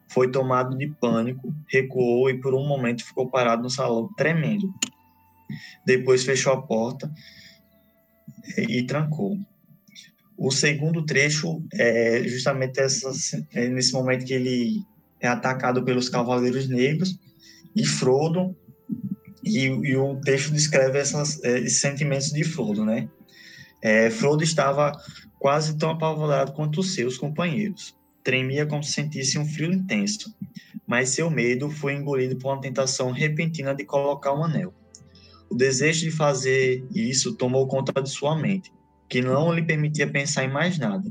Foi 0.08 0.32
tomado 0.32 0.78
de 0.78 0.88
pânico, 0.88 1.54
recuou 1.68 2.30
e 2.30 2.40
por 2.40 2.54
um 2.54 2.66
momento 2.66 3.06
ficou 3.06 3.30
parado 3.30 3.64
no 3.64 3.70
salão, 3.70 4.10
tremendo. 4.16 4.74
Depois 5.86 6.24
fechou 6.24 6.54
a 6.54 6.62
porta 6.62 7.12
e 8.58 8.84
trancou. 8.84 9.38
O 10.38 10.52
segundo 10.52 11.04
trecho 11.04 11.64
é 11.74 12.24
justamente 12.28 12.80
essa, 12.80 13.12
é 13.54 13.68
nesse 13.68 13.92
momento 13.92 14.24
que 14.24 14.34
ele 14.34 14.84
é 15.20 15.28
atacado 15.28 15.84
pelos 15.84 16.10
Cavaleiros 16.10 16.70
Negros 16.70 17.20
e 17.76 17.84
Frodo, 17.86 18.56
e, 19.44 19.66
e 19.66 19.96
o 19.96 20.20
texto 20.22 20.52
descreve 20.52 21.00
essas, 21.00 21.44
é, 21.44 21.60
esses 21.60 21.80
sentimentos 21.80 22.32
de 22.32 22.44
Frodo, 22.44 22.86
né? 22.86 23.10
É, 23.82 24.10
Frodo 24.10 24.44
estava 24.44 24.92
quase 25.40 25.78
tão 25.78 25.92
apavorado 25.92 26.52
quanto 26.54 26.82
os 26.82 26.94
seus 26.94 27.18
companheiros. 27.18 27.96
Tremia 28.24 28.66
como 28.66 28.84
se 28.84 28.92
sentisse 28.92 29.40
um 29.40 29.46
frio 29.46 29.72
intenso, 29.72 30.36
mas 30.86 31.10
seu 31.10 31.30
medo 31.30 31.70
foi 31.70 31.94
engolido 31.94 32.38
por 32.38 32.52
uma 32.52 32.62
tentação 32.62 33.12
repentina 33.12 33.74
de 33.74 33.86
colocar 33.86 34.34
um 34.34 34.44
anel. 34.44 34.74
O 35.50 35.56
desejo 35.56 36.02
de 36.02 36.12
fazer 36.12 36.86
isso 36.94 37.34
tomou 37.36 37.68
conta 37.68 38.02
de 38.02 38.10
sua 38.10 38.38
mente, 38.38 38.72
que 39.08 39.22
não 39.22 39.54
lhe 39.54 39.64
permitia 39.64 40.08
pensar 40.08 40.44
em 40.44 40.52
mais 40.52 40.78
nada 40.78 41.10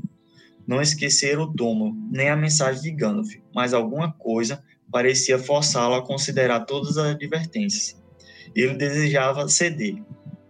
não 0.67 0.81
esquecer 0.81 1.39
o 1.39 1.47
túmulo, 1.47 1.95
nem 2.11 2.29
a 2.29 2.35
mensagem 2.35 2.81
de 2.81 2.91
Gandalf, 2.91 3.33
mas 3.55 3.73
alguma 3.73 4.11
coisa 4.11 4.61
parecia 4.91 5.39
forçá-lo 5.39 5.95
a 5.95 6.05
considerar 6.05 6.65
todas 6.65 6.97
as 6.97 7.15
advertências. 7.15 7.97
Ele 8.53 8.75
desejava 8.75 9.47
ceder, 9.47 10.03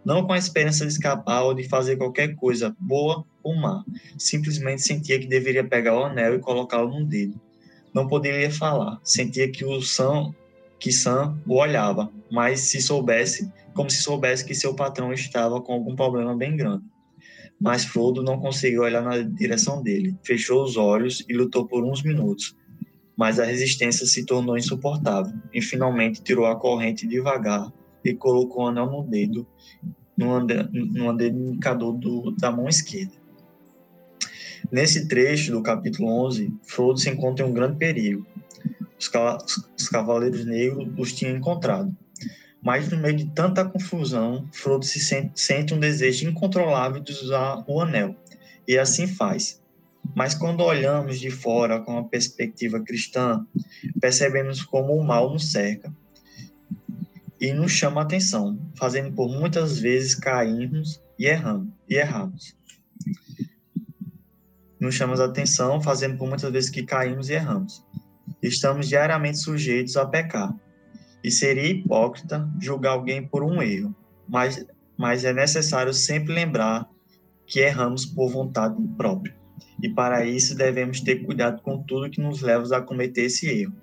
não 0.03 0.25
com 0.25 0.33
a 0.33 0.37
esperança 0.37 0.85
de 0.85 0.91
escapar 0.91 1.43
ou 1.43 1.53
de 1.53 1.69
fazer 1.69 1.97
qualquer 1.97 2.35
coisa 2.35 2.75
boa 2.79 3.23
por 3.43 3.55
mar. 3.55 3.83
Simplesmente 4.17 4.81
sentia 4.81 5.19
que 5.19 5.27
deveria 5.27 5.63
pegar 5.63 5.95
o 5.95 6.05
anel 6.05 6.35
e 6.35 6.39
colocá-lo 6.39 6.99
no 6.99 7.05
dedo. 7.05 7.39
Não 7.93 8.07
poderia 8.07 8.49
falar. 8.49 8.99
Sentia 9.03 9.51
que 9.51 9.65
o 9.65 9.81
Sam, 9.81 10.33
que 10.79 10.91
Sam 10.91 11.37
o 11.45 11.55
olhava, 11.55 12.11
mas 12.31 12.61
se 12.61 12.81
soubesse, 12.81 13.51
como 13.73 13.89
se 13.89 14.01
soubesse 14.01 14.45
que 14.45 14.55
seu 14.55 14.73
patrão 14.73 15.13
estava 15.13 15.61
com 15.61 15.73
algum 15.73 15.95
problema 15.95 16.35
bem 16.35 16.55
grande. 16.55 16.83
Mas 17.59 17.85
Frodo 17.85 18.21
não 18.21 18.39
conseguiu 18.39 18.83
olhar 18.83 19.01
na 19.01 19.17
direção 19.17 19.81
dele. 19.81 20.15
Fechou 20.23 20.63
os 20.63 20.77
olhos 20.77 21.25
e 21.27 21.33
lutou 21.33 21.65
por 21.65 21.83
uns 21.83 22.03
minutos, 22.03 22.55
mas 23.15 23.39
a 23.39 23.45
resistência 23.45 24.05
se 24.05 24.25
tornou 24.25 24.57
insuportável 24.57 25.33
e 25.53 25.61
finalmente 25.61 26.21
tirou 26.21 26.45
a 26.45 26.55
corrente 26.55 27.07
devagar 27.07 27.71
e 28.05 28.13
colocou 28.13 28.65
o 28.65 28.67
anel 28.67 28.85
no 28.85 29.03
dedo, 29.03 29.47
no, 30.15 30.39
no 30.39 31.17
dedo 31.17 31.39
indicador 31.39 31.93
do, 31.93 32.31
da 32.31 32.51
mão 32.51 32.67
esquerda. 32.67 33.13
Nesse 34.71 35.07
trecho 35.07 35.51
do 35.51 35.63
capítulo 35.63 36.09
11, 36.25 36.53
Frodo 36.63 36.99
se 36.99 37.09
encontra 37.09 37.45
em 37.45 37.49
um 37.49 37.53
grande 37.53 37.77
perigo. 37.77 38.25
Os, 38.99 39.09
os 39.79 39.87
Cavaleiros 39.87 40.45
Negros 40.45 40.89
os 40.97 41.13
tinham 41.13 41.37
encontrado. 41.37 41.95
Mas 42.61 42.89
no 42.89 42.97
meio 42.97 43.15
de 43.15 43.25
tanta 43.25 43.63
confusão, 43.63 44.47
Frodo 44.51 44.85
se 44.85 44.99
sente, 44.99 45.39
sente 45.39 45.73
um 45.73 45.79
desejo 45.79 46.27
incontrolável 46.27 47.01
de 47.01 47.11
usar 47.11 47.63
o 47.67 47.81
anel. 47.81 48.15
E 48.67 48.77
assim 48.77 49.07
faz. 49.07 49.61
Mas 50.15 50.33
quando 50.33 50.61
olhamos 50.61 51.19
de 51.19 51.29
fora 51.29 51.79
com 51.79 51.97
a 51.97 52.03
perspectiva 52.03 52.79
cristã, 52.79 53.45
percebemos 53.99 54.63
como 54.63 54.93
o 54.93 55.03
mal 55.03 55.31
nos 55.31 55.51
cerca 55.51 55.93
e 57.39 57.53
nos 57.53 57.71
chama 57.71 58.01
a 58.01 58.03
atenção, 58.03 58.57
fazendo 58.75 59.13
por 59.13 59.29
muitas 59.29 59.79
vezes 59.79 60.15
cairmos 60.15 61.01
e 61.19 61.25
erramos. 61.25 61.69
E 61.87 61.95
erramos. 61.95 62.57
Nos 64.79 64.95
chama 64.95 65.15
a 65.15 65.25
atenção, 65.25 65.81
fazendo 65.81 66.17
por 66.17 66.27
muitas 66.27 66.51
vezes 66.51 66.69
que 66.69 66.83
caímos 66.83 67.29
e 67.29 67.33
erramos. 67.33 67.85
Estamos 68.41 68.87
diariamente 68.87 69.39
sujeitos 69.39 69.97
a 69.97 70.05
pecar. 70.05 70.53
E 71.23 71.31
seria 71.31 71.69
hipócrita 71.69 72.49
julgar 72.59 72.91
alguém 72.91 73.25
por 73.25 73.43
um 73.43 73.61
erro, 73.61 73.95
mas, 74.27 74.65
mas 74.97 75.25
é 75.25 75.33
necessário 75.33 75.93
sempre 75.93 76.33
lembrar 76.33 76.87
que 77.45 77.59
erramos 77.59 78.05
por 78.05 78.29
vontade 78.29 78.75
própria. 78.97 79.35
E 79.81 79.89
para 79.89 80.25
isso 80.25 80.55
devemos 80.55 81.01
ter 81.01 81.23
cuidado 81.23 81.61
com 81.61 81.81
tudo 81.83 82.09
que 82.09 82.21
nos 82.21 82.41
leva 82.41 82.75
a 82.75 82.81
cometer 82.81 83.23
esse 83.23 83.47
erro. 83.47 83.73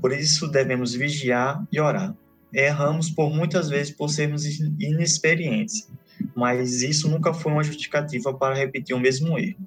Por 0.00 0.12
isso 0.12 0.48
devemos 0.48 0.94
vigiar 0.94 1.64
e 1.72 1.80
orar. 1.80 2.14
Erramos 2.52 3.10
por 3.10 3.30
muitas 3.30 3.68
vezes 3.68 3.92
por 3.92 4.08
sermos 4.08 4.44
inexperientes, 4.78 5.90
mas 6.34 6.82
isso 6.82 7.08
nunca 7.08 7.32
foi 7.32 7.52
uma 7.52 7.62
justificativa 7.62 8.32
para 8.32 8.54
repetir 8.54 8.94
o 8.94 9.00
mesmo 9.00 9.38
erro. 9.38 9.58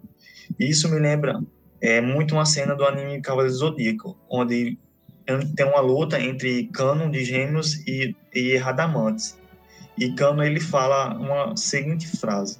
Isso 0.60 0.90
me 0.90 1.00
lembra 1.00 1.42
é, 1.82 2.02
muito 2.02 2.34
uma 2.34 2.46
cena 2.46 2.76
do 2.76 2.86
anime 2.86 3.22
Cavaleiro 3.22 3.56
Zodíaco, 3.56 4.18
onde 4.30 4.78
tem 5.56 5.66
uma 5.66 5.80
luta 5.80 6.20
entre 6.20 6.66
Cano 6.68 7.10
de 7.12 7.24
Gêmeos 7.24 7.76
e, 7.88 8.16
e 8.34 8.58
Radamantes. 8.58 9.38
E 9.98 10.12
Cano 10.14 10.44
ele 10.44 10.60
fala 10.60 11.16
uma 11.18 11.56
seguinte 11.56 12.08
frase: 12.08 12.60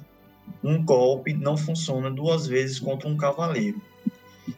um 0.62 0.82
golpe 0.84 1.32
não 1.32 1.56
funciona 1.56 2.10
duas 2.10 2.46
vezes 2.46 2.78
contra 2.78 3.08
um 3.08 3.16
cavaleiro. 3.16 3.80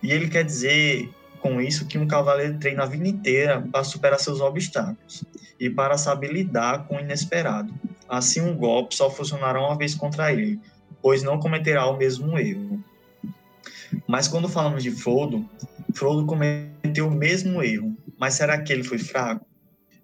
E 0.03 0.11
ele 0.11 0.29
quer 0.29 0.45
dizer 0.45 1.11
com 1.41 1.61
isso 1.61 1.87
que 1.87 1.99
um 1.99 2.07
cavaleiro 2.07 2.59
treina 2.59 2.85
a 2.85 2.87
vida 2.87 3.07
inteira 3.07 3.61
para 3.61 3.85
superar 3.85 4.19
seus 4.19 4.41
obstáculos 4.41 5.25
e 5.59 5.69
para 5.69 5.99
saber 5.99 6.33
lidar 6.33 6.87
com 6.87 6.97
o 6.97 7.01
inesperado. 7.01 7.73
Assim, 8.09 8.41
um 8.41 8.57
golpe 8.57 8.95
só 8.95 9.11
funcionará 9.11 9.61
uma 9.61 9.77
vez 9.77 9.95
contra 9.95 10.33
ele, 10.33 10.61
pois 11.01 11.23
não 11.23 11.41
cometerá 11.41 11.87
o 11.87 11.97
mesmo 11.97 12.39
erro. 12.39 12.83
Mas 14.07 14.29
quando 14.29 14.49
falamos 14.49 14.83
de 14.83 14.91
Frodo, 14.91 15.49
Frodo 15.95 16.25
cometeu 16.27 17.09
o 17.09 17.11
mesmo 17.11 17.63
erro. 17.63 17.97
Mas 18.23 18.35
será 18.35 18.57
que 18.63 18.73
ele 18.73 18.85
foi 18.85 18.99
fraco? 18.99 19.45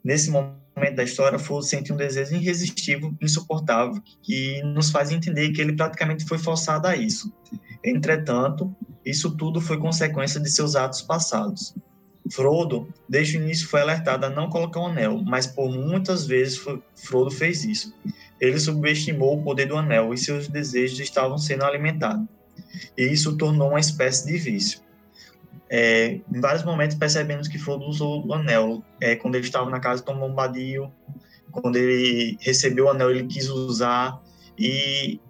Nesse 0.03 0.29
momento 0.29 0.97
da 0.97 1.05
história, 1.05 1.39
Frodo 1.39 1.63
sente 1.63 1.93
um 1.93 1.97
desejo 1.97 2.35
irresistível, 2.35 3.15
insuportável, 3.23 4.03
que 4.21 4.61
nos 4.65 4.91
faz 4.91 5.13
entender 5.13 5.53
que 5.53 5.61
ele 5.61 5.77
praticamente 5.77 6.25
foi 6.25 6.37
forçado 6.37 6.89
a 6.89 6.97
isso. 6.97 7.33
Entretanto, 7.85 8.75
isso 9.07 9.37
tudo 9.37 9.61
foi 9.61 9.79
consequência 9.79 10.41
de 10.41 10.51
seus 10.51 10.75
atos 10.75 11.01
passados. 11.01 11.77
Frodo, 12.33 12.93
desde 13.09 13.39
o 13.39 13.41
início, 13.41 13.69
foi 13.69 13.83
alertado 13.83 14.27
a 14.27 14.31
não 14.31 14.51
colocar 14.51 14.81
o 14.81 14.87
anel, 14.87 15.23
mas 15.23 15.47
por 15.47 15.71
muitas 15.71 16.27
vezes 16.27 16.61
Frodo 16.97 17.31
fez 17.31 17.65
isso. 17.65 17.95
Ele 18.41 18.59
subestimou 18.59 19.39
o 19.39 19.45
poder 19.45 19.67
do 19.67 19.77
anel 19.77 20.13
e 20.13 20.19
seus 20.19 20.49
desejos 20.49 20.99
estavam 20.99 21.39
sendo 21.39 21.63
alimentados. 21.63 22.27
E 22.97 23.05
isso 23.05 23.37
tornou 23.37 23.69
uma 23.69 23.81
espécie 23.81 24.27
de 24.27 24.37
vício. 24.37 24.88
É, 25.71 26.21
em 26.33 26.41
vários 26.41 26.65
momentos 26.65 26.97
percebemos 26.97 27.47
que 27.47 27.59
Frodo 27.59 27.87
usou 27.87 28.27
o 28.27 28.33
anel. 28.33 28.83
É, 29.01 29.17
quando 29.17 29.35
ele 29.35 29.45
estava 29.45 29.69
na 29.71 29.81
casa 29.81 30.01
de 30.01 30.07
Tom 30.07 30.19
Bombadil, 30.19 30.91
quando 31.51 31.77
ele 31.77 32.39
recebeu 32.41 32.87
o 32.87 32.91
anel, 32.91 33.11
ele 33.11 33.27
quis 33.27 33.49
usar. 33.49 34.21
E 34.59 35.21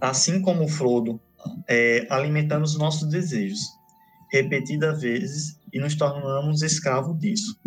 assim 0.00 0.40
como 0.40 0.68
Frodo, 0.68 1.20
é, 1.68 2.06
alimentamos 2.10 2.72
os 2.72 2.78
nossos 2.78 3.08
desejos 3.08 3.60
repetidas 4.32 5.00
vezes 5.00 5.58
e 5.72 5.78
nos 5.78 5.94
tornamos 5.94 6.62
escravos 6.62 7.18
disso, 7.18 7.58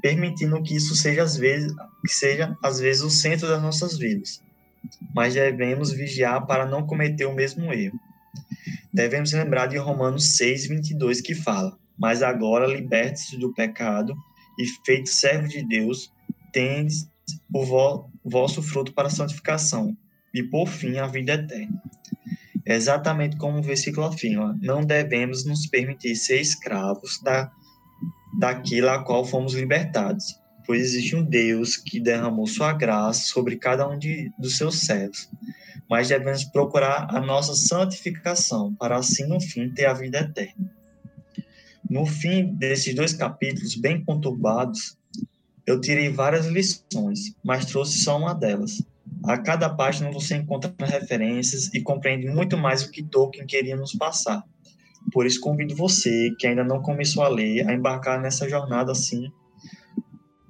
permitindo 0.00 0.62
que 0.62 0.74
isso 0.74 0.94
seja 0.94 1.22
às 1.22 1.36
vezes 1.36 1.74
que 2.06 2.12
seja 2.12 2.56
às 2.62 2.78
vezes 2.78 3.02
o 3.02 3.10
centro 3.10 3.48
das 3.48 3.62
nossas 3.62 3.98
vidas. 3.98 4.42
Mas 5.14 5.34
devemos 5.34 5.90
vigiar 5.90 6.46
para 6.46 6.66
não 6.66 6.86
cometer 6.86 7.24
o 7.26 7.34
mesmo 7.34 7.72
erro 7.72 7.98
devemos 8.94 9.32
lembrar 9.32 9.66
de 9.66 9.76
Romanos 9.76 10.36
6, 10.36 10.68
22, 10.68 11.20
que 11.20 11.34
fala: 11.34 11.76
Mas 11.98 12.22
agora, 12.22 12.66
libertes 12.66 13.36
do 13.38 13.52
pecado 13.52 14.14
e 14.56 14.64
feitos 14.86 15.18
servos 15.18 15.50
de 15.50 15.66
Deus, 15.66 16.12
tendes 16.52 17.08
o 17.52 17.66
vo 17.66 18.08
vosso 18.24 18.62
fruto 18.62 18.94
para 18.94 19.08
a 19.08 19.10
santificação, 19.10 19.96
e 20.32 20.42
por 20.44 20.68
fim 20.68 20.96
a 20.98 21.08
vida 21.08 21.34
eterna. 21.34 21.82
Exatamente 22.64 23.36
como 23.36 23.58
o 23.58 23.62
versículo 23.62 24.06
afirma, 24.06 24.56
não 24.62 24.82
devemos 24.82 25.44
nos 25.44 25.66
permitir 25.66 26.14
ser 26.16 26.40
escravos 26.40 27.20
da, 27.22 27.50
daquilo 28.38 28.88
a 28.88 29.04
qual 29.04 29.24
fomos 29.24 29.52
libertados, 29.54 30.24
pois 30.66 30.82
existe 30.82 31.16
um 31.16 31.22
Deus 31.22 31.76
que 31.76 32.00
derramou 32.00 32.46
sua 32.46 32.72
graça 32.72 33.24
sobre 33.26 33.56
cada 33.56 33.88
um 33.88 33.98
de, 33.98 34.32
dos 34.38 34.56
seus 34.56 34.80
servos 34.80 35.28
mas 35.88 36.08
devemos 36.08 36.44
procurar 36.44 37.06
a 37.14 37.20
nossa 37.20 37.54
santificação, 37.54 38.74
para 38.74 38.96
assim, 38.96 39.26
no 39.26 39.40
fim, 39.40 39.68
ter 39.68 39.86
a 39.86 39.92
vida 39.92 40.20
eterna. 40.20 40.70
No 41.88 42.06
fim 42.06 42.54
desses 42.54 42.94
dois 42.94 43.12
capítulos 43.12 43.74
bem 43.76 44.02
conturbados, 44.02 44.96
eu 45.66 45.80
tirei 45.80 46.08
várias 46.08 46.46
lições, 46.46 47.34
mas 47.44 47.66
trouxe 47.66 47.98
só 47.98 48.18
uma 48.18 48.34
delas. 48.34 48.82
A 49.24 49.38
cada 49.38 49.68
página 49.68 50.10
você 50.10 50.36
encontra 50.36 50.74
referências 50.80 51.72
e 51.72 51.80
compreende 51.80 52.26
muito 52.26 52.56
mais 52.56 52.82
o 52.82 52.90
que 52.90 53.02
Tolkien 53.02 53.46
queria 53.46 53.76
nos 53.76 53.94
passar. 53.94 54.42
Por 55.12 55.26
isso 55.26 55.40
convido 55.40 55.76
você, 55.76 56.34
que 56.38 56.46
ainda 56.46 56.64
não 56.64 56.82
começou 56.82 57.22
a 57.22 57.28
ler, 57.28 57.68
a 57.68 57.74
embarcar 57.74 58.20
nessa 58.20 58.48
jornada 58.48 58.92
assim 58.92 59.30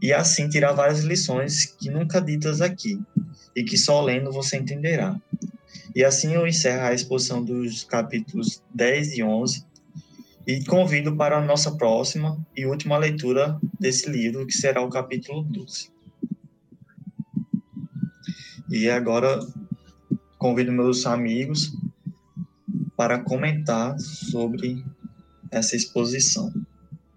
e 0.04 0.12
assim 0.12 0.50
tirar 0.50 0.74
várias 0.74 1.02
lições 1.02 1.64
que 1.64 1.88
nunca 1.88 2.20
ditas 2.20 2.60
aqui 2.60 3.00
e 3.56 3.64
que 3.64 3.78
só 3.78 4.02
lendo 4.02 4.30
você 4.30 4.58
entenderá. 4.58 5.18
E 5.96 6.04
assim 6.04 6.34
eu 6.34 6.46
encerro 6.46 6.82
a 6.82 6.92
exposição 6.92 7.42
dos 7.42 7.84
capítulos 7.84 8.62
10 8.74 9.16
e 9.16 9.22
11 9.22 9.64
e 10.46 10.62
convido 10.66 11.16
para 11.16 11.38
a 11.38 11.40
nossa 11.40 11.74
próxima 11.74 12.38
e 12.54 12.66
última 12.66 12.98
leitura 12.98 13.58
desse 13.80 14.10
livro, 14.10 14.46
que 14.46 14.52
será 14.52 14.82
o 14.82 14.90
capítulo 14.90 15.42
12. 15.42 15.90
E 18.68 18.90
agora 18.90 19.40
convido 20.36 20.70
meus 20.70 21.06
amigos 21.06 21.74
para 22.94 23.20
comentar 23.20 23.98
sobre 23.98 24.84
essa 25.50 25.74
exposição. 25.74 26.52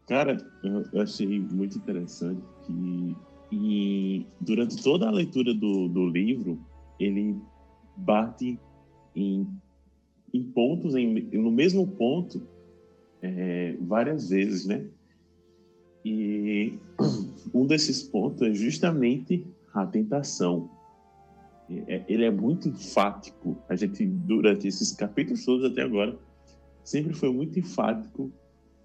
Cara, 0.07 0.37
eu 0.63 1.01
achei 1.01 1.37
muito 1.37 1.77
interessante 1.77 2.41
que 2.67 3.15
e 3.51 4.25
durante 4.41 4.81
toda 4.83 5.07
a 5.07 5.11
leitura 5.11 5.53
do, 5.53 5.87
do 5.87 6.07
livro, 6.07 6.59
ele 6.99 7.35
bate 7.95 8.59
em, 9.15 9.47
em 10.33 10.43
pontos, 10.43 10.95
em, 10.95 11.21
no 11.31 11.51
mesmo 11.51 11.87
ponto, 11.87 12.45
é, 13.21 13.77
várias 13.79 14.29
vezes, 14.29 14.65
né? 14.65 14.85
E 16.03 16.77
um 17.53 17.65
desses 17.65 18.03
pontos 18.03 18.41
é 18.41 18.53
justamente 18.53 19.45
a 19.73 19.85
tentação. 19.85 20.69
É, 21.69 22.03
ele 22.07 22.25
é 22.25 22.31
muito 22.31 22.67
enfático. 22.67 23.57
A 23.67 23.75
gente, 23.75 24.05
durante 24.05 24.67
esses 24.67 24.91
capítulos 24.91 25.43
todos 25.45 25.69
até 25.69 25.81
agora, 25.81 26.17
sempre 26.83 27.13
foi 27.13 27.31
muito 27.31 27.59
enfático 27.59 28.31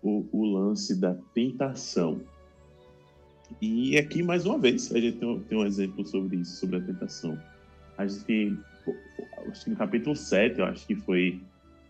o, 0.02 0.26
o 0.32 0.44
lance 0.44 0.98
da 0.98 1.14
tentação. 1.34 2.20
E 3.60 3.96
aqui, 3.98 4.22
mais 4.22 4.46
uma 4.46 4.58
vez, 4.58 4.92
a 4.94 4.98
gente 4.98 5.18
tem 5.18 5.58
um, 5.58 5.64
exemplo 5.64 6.04
sobre 6.06 6.36
isso, 6.36 6.56
sobre 6.56 6.76
a 6.76 6.80
tentação. 6.80 7.38
acho 7.98 8.24
que, 8.24 8.56
acho 9.48 9.64
que 9.64 9.70
no 9.70 9.76
capítulo 9.76 10.16
7, 10.16 10.60
eu 10.60 10.64
acho 10.66 10.86
que 10.86 10.94
foi, 10.94 11.40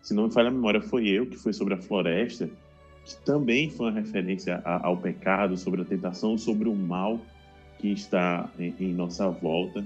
se 0.01 0.13
não 0.13 0.27
me 0.27 0.33
falha 0.33 0.49
a 0.49 0.51
memória, 0.51 0.81
foi 0.81 1.07
eu, 1.07 1.25
que 1.25 1.37
foi 1.37 1.53
sobre 1.53 1.73
a 1.73 1.77
floresta, 1.77 2.49
que 3.05 3.15
também 3.25 3.69
foi 3.69 3.87
uma 3.87 3.99
referência 3.99 4.61
ao 4.63 4.97
pecado, 4.97 5.57
sobre 5.57 5.81
a 5.81 5.85
tentação, 5.85 6.37
sobre 6.37 6.69
o 6.69 6.75
mal 6.75 7.19
que 7.79 7.89
está 7.89 8.49
em, 8.57 8.73
em 8.79 8.93
nossa 8.93 9.29
volta. 9.29 9.85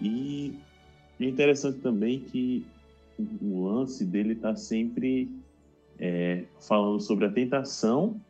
E 0.00 0.54
é 1.20 1.24
interessante 1.24 1.78
também 1.80 2.20
que 2.20 2.66
o 3.40 3.64
lance 3.64 4.04
dele 4.04 4.32
está 4.32 4.56
sempre 4.56 5.30
é, 5.98 6.44
falando 6.60 7.00
sobre 7.00 7.26
a 7.26 7.30
tentação 7.30 8.20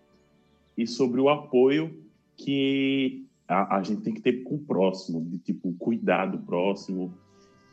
e 0.76 0.86
sobre 0.86 1.20
o 1.20 1.28
apoio 1.28 2.03
que 2.36 3.26
a, 3.48 3.76
a, 3.76 3.82
gente 3.82 4.02
tem 4.02 4.14
que 4.14 4.20
ter 4.20 4.42
com 4.42 4.56
o 4.56 4.58
próximo, 4.58 5.24
de 5.24 5.38
tipo, 5.38 5.72
cuidar 5.74 6.26
do 6.26 6.38
próximo. 6.38 7.12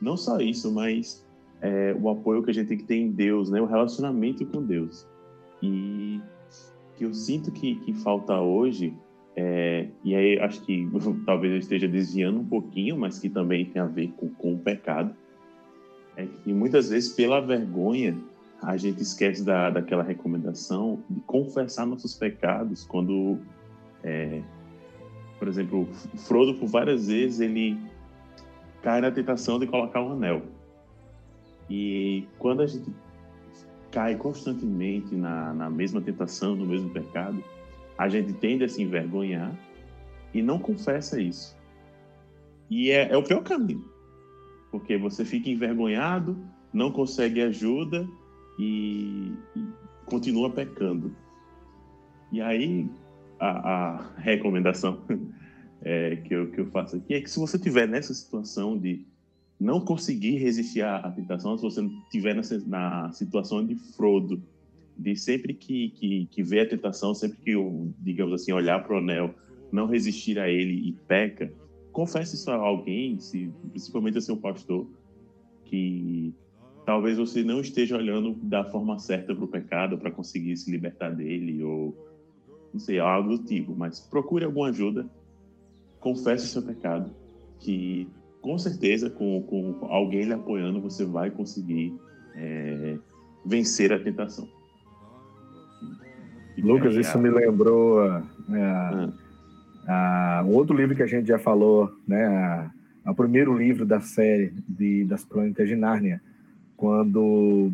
Não 0.01 0.17
só 0.17 0.39
isso, 0.39 0.71
mas 0.71 1.25
é, 1.61 1.95
o 1.99 2.09
apoio 2.09 2.43
que 2.43 2.51
a 2.51 2.53
gente 2.53 2.67
tem 2.67 2.77
que 2.77 2.83
ter 2.83 2.97
em 2.97 3.11
Deus, 3.11 3.49
né? 3.49 3.61
o 3.61 3.65
relacionamento 3.65 4.45
com 4.45 4.63
Deus. 4.63 5.07
E 5.61 6.19
que 6.95 7.05
eu 7.05 7.13
sinto 7.13 7.51
que, 7.51 7.75
que 7.75 7.93
falta 7.93 8.39
hoje, 8.39 8.93
é, 9.35 9.87
e 10.03 10.15
aí 10.15 10.39
acho 10.39 10.61
que 10.65 10.87
talvez 11.25 11.53
eu 11.53 11.59
esteja 11.59 11.87
desviando 11.87 12.39
um 12.39 12.45
pouquinho, 12.45 12.97
mas 12.97 13.19
que 13.19 13.29
também 13.29 13.65
tem 13.65 13.81
a 13.81 13.85
ver 13.85 14.11
com, 14.17 14.29
com 14.29 14.53
o 14.53 14.59
pecado, 14.59 15.15
é 16.15 16.25
que 16.25 16.53
muitas 16.53 16.89
vezes, 16.89 17.13
pela 17.13 17.39
vergonha, 17.39 18.17
a 18.61 18.77
gente 18.77 19.01
esquece 19.01 19.43
da, 19.43 19.69
daquela 19.69 20.03
recomendação 20.03 20.99
de 21.09 21.19
confessar 21.21 21.85
nossos 21.85 22.13
pecados 22.13 22.83
quando, 22.83 23.39
é, 24.03 24.41
por 25.39 25.47
exemplo, 25.47 25.87
Frodo, 26.17 26.55
por 26.55 26.67
várias 26.67 27.07
vezes, 27.07 27.39
ele 27.39 27.77
cai 28.81 29.01
na 29.01 29.11
tentação 29.11 29.59
de 29.59 29.67
colocar 29.67 30.01
um 30.01 30.13
anel. 30.13 30.41
E 31.69 32.27
quando 32.37 32.61
a 32.61 32.67
gente 32.67 32.89
cai 33.91 34.15
constantemente 34.15 35.15
na, 35.15 35.53
na 35.53 35.69
mesma 35.69 36.01
tentação, 36.01 36.55
no 36.55 36.65
mesmo 36.65 36.89
pecado, 36.89 37.43
a 37.97 38.09
gente 38.09 38.33
tende 38.33 38.63
a 38.63 38.69
se 38.69 38.81
envergonhar 38.81 39.53
e 40.33 40.41
não 40.41 40.57
confessa 40.57 41.21
isso. 41.21 41.57
E 42.69 42.89
é, 42.91 43.11
é 43.11 43.17
o 43.17 43.23
pior 43.23 43.43
caminho 43.43 43.91
porque 44.71 44.97
você 44.97 45.25
fica 45.25 45.49
envergonhado, 45.49 46.37
não 46.73 46.89
consegue 46.91 47.41
ajuda 47.41 48.07
e, 48.57 49.33
e 49.55 49.67
continua 50.05 50.49
pecando. 50.49 51.13
E 52.31 52.41
aí, 52.41 52.89
a, 53.41 53.95
a 53.95 54.19
recomendação 54.19 55.01
é, 55.81 56.17
que, 56.17 56.33
eu, 56.33 56.51
que 56.51 56.61
eu 56.61 56.67
faço 56.67 56.95
aqui 56.97 57.15
é 57.15 57.21
que 57.21 57.29
se 57.29 57.39
você 57.39 57.57
tiver 57.57 57.87
nessa 57.87 58.13
situação 58.13 58.77
de 58.77 59.03
não 59.59 59.81
conseguir 59.81 60.37
resistir 60.37 60.83
à, 60.83 61.11
tentação, 61.11 61.57
se 61.57 61.63
você 61.63 61.81
estiver 62.03 62.35
na, 62.35 62.41
na 62.67 63.11
situação 63.11 63.65
de 63.65 63.75
Frodo, 63.75 64.41
de 64.97 65.15
sempre 65.15 65.53
que, 65.53 65.89
que, 65.89 66.27
que 66.27 66.43
vê 66.43 66.61
a 66.61 66.69
tentação, 66.69 67.13
sempre 67.13 67.37
que, 67.39 67.53
digamos 67.99 68.33
assim, 68.33 68.51
olhar 68.51 68.83
para 68.83 68.95
o 68.95 68.99
anel, 68.99 69.33
não 69.71 69.87
resistir 69.87 70.37
a 70.37 70.49
ele 70.49 70.89
e 70.89 70.93
peca, 71.07 71.51
confesse 71.91 72.35
isso 72.35 72.49
a 72.51 72.55
alguém, 72.55 73.19
se, 73.19 73.51
principalmente 73.71 74.17
a 74.17 74.21
seu 74.21 74.37
pastor, 74.37 74.87
que 75.65 76.33
talvez 76.85 77.17
você 77.17 77.43
não 77.43 77.61
esteja 77.61 77.97
olhando 77.97 78.33
da 78.43 78.63
forma 78.65 78.99
certa 78.99 79.33
para 79.33 79.45
o 79.45 79.47
pecado 79.47 79.97
para 79.97 80.11
conseguir 80.11 80.57
se 80.57 80.69
libertar 80.69 81.09
dele 81.09 81.63
ou 81.63 82.10
não 82.73 82.79
sei, 82.79 82.99
algo 82.99 83.37
do 83.37 83.43
tipo, 83.43 83.75
mas 83.75 83.99
procure 83.99 84.45
alguma 84.45 84.69
ajuda, 84.69 85.05
confesse 85.99 86.47
seu 86.47 86.61
pecado, 86.61 87.11
que 87.59 88.07
com 88.41 88.57
certeza 88.57 89.09
com, 89.09 89.43
com 89.43 89.85
alguém 89.85 90.23
lhe 90.23 90.33
apoiando 90.33 90.81
você 90.81 91.05
vai 91.05 91.29
conseguir 91.29 91.93
é, 92.35 92.97
vencer 93.45 93.93
a 93.93 93.99
tentação. 93.99 94.47
Lucas, 96.57 96.95
isso 96.95 97.17
me 97.17 97.29
lembrou 97.29 98.03
é, 98.03 98.23
ah. 98.53 99.13
Ah, 99.87 100.43
outro 100.47 100.75
livro 100.75 100.95
que 100.95 101.03
a 101.03 101.07
gente 101.07 101.27
já 101.27 101.39
falou, 101.39 101.91
né, 102.07 102.71
o 103.05 103.15
primeiro 103.15 103.57
livro 103.57 103.85
da 103.85 103.99
série 103.99 104.53
de, 104.67 105.03
das 105.05 105.23
Crônicas 105.25 105.67
de 105.67 105.75
Nárnia, 105.75 106.21
quando 106.77 107.71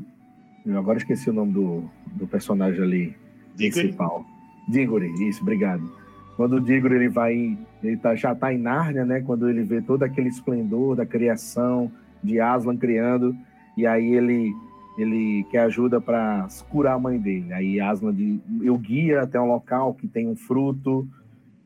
eu 0.65 0.77
agora 0.77 0.97
esqueci 0.97 1.29
o 1.29 1.33
nome 1.33 1.53
do, 1.53 1.83
do 2.13 2.27
personagem 2.27 2.81
ali 2.81 3.15
principal. 3.55 4.25
Diggory, 4.67 5.11
isso, 5.27 5.41
obrigado. 5.41 5.89
Quando 6.35 6.57
o 6.57 6.61
Diggory 6.61 6.95
ele 6.95 7.09
vai, 7.09 7.57
ele 7.83 7.97
tá, 7.97 8.15
já 8.15 8.33
está 8.33 8.53
em 8.53 8.57
Nárnia, 8.57 9.05
né? 9.05 9.21
Quando 9.21 9.49
ele 9.49 9.63
vê 9.63 9.81
todo 9.81 10.03
aquele 10.03 10.29
esplendor 10.29 10.95
da 10.95 11.05
criação 11.05 11.91
de 12.23 12.39
Aslan 12.39 12.77
criando, 12.77 13.35
e 13.75 13.85
aí 13.85 14.13
ele 14.13 14.53
ele 14.97 15.45
quer 15.51 15.59
ajuda 15.59 16.01
para 16.01 16.47
curar 16.69 16.95
a 16.95 16.99
mãe 16.99 17.19
dele. 17.19 17.53
Aí 17.53 17.79
Aslan 17.79 18.13
de, 18.13 18.39
eu 18.61 18.75
guia 18.77 19.21
até 19.21 19.39
um 19.39 19.45
local 19.45 19.93
que 19.93 20.07
tem 20.07 20.27
um 20.27 20.35
fruto 20.35 21.07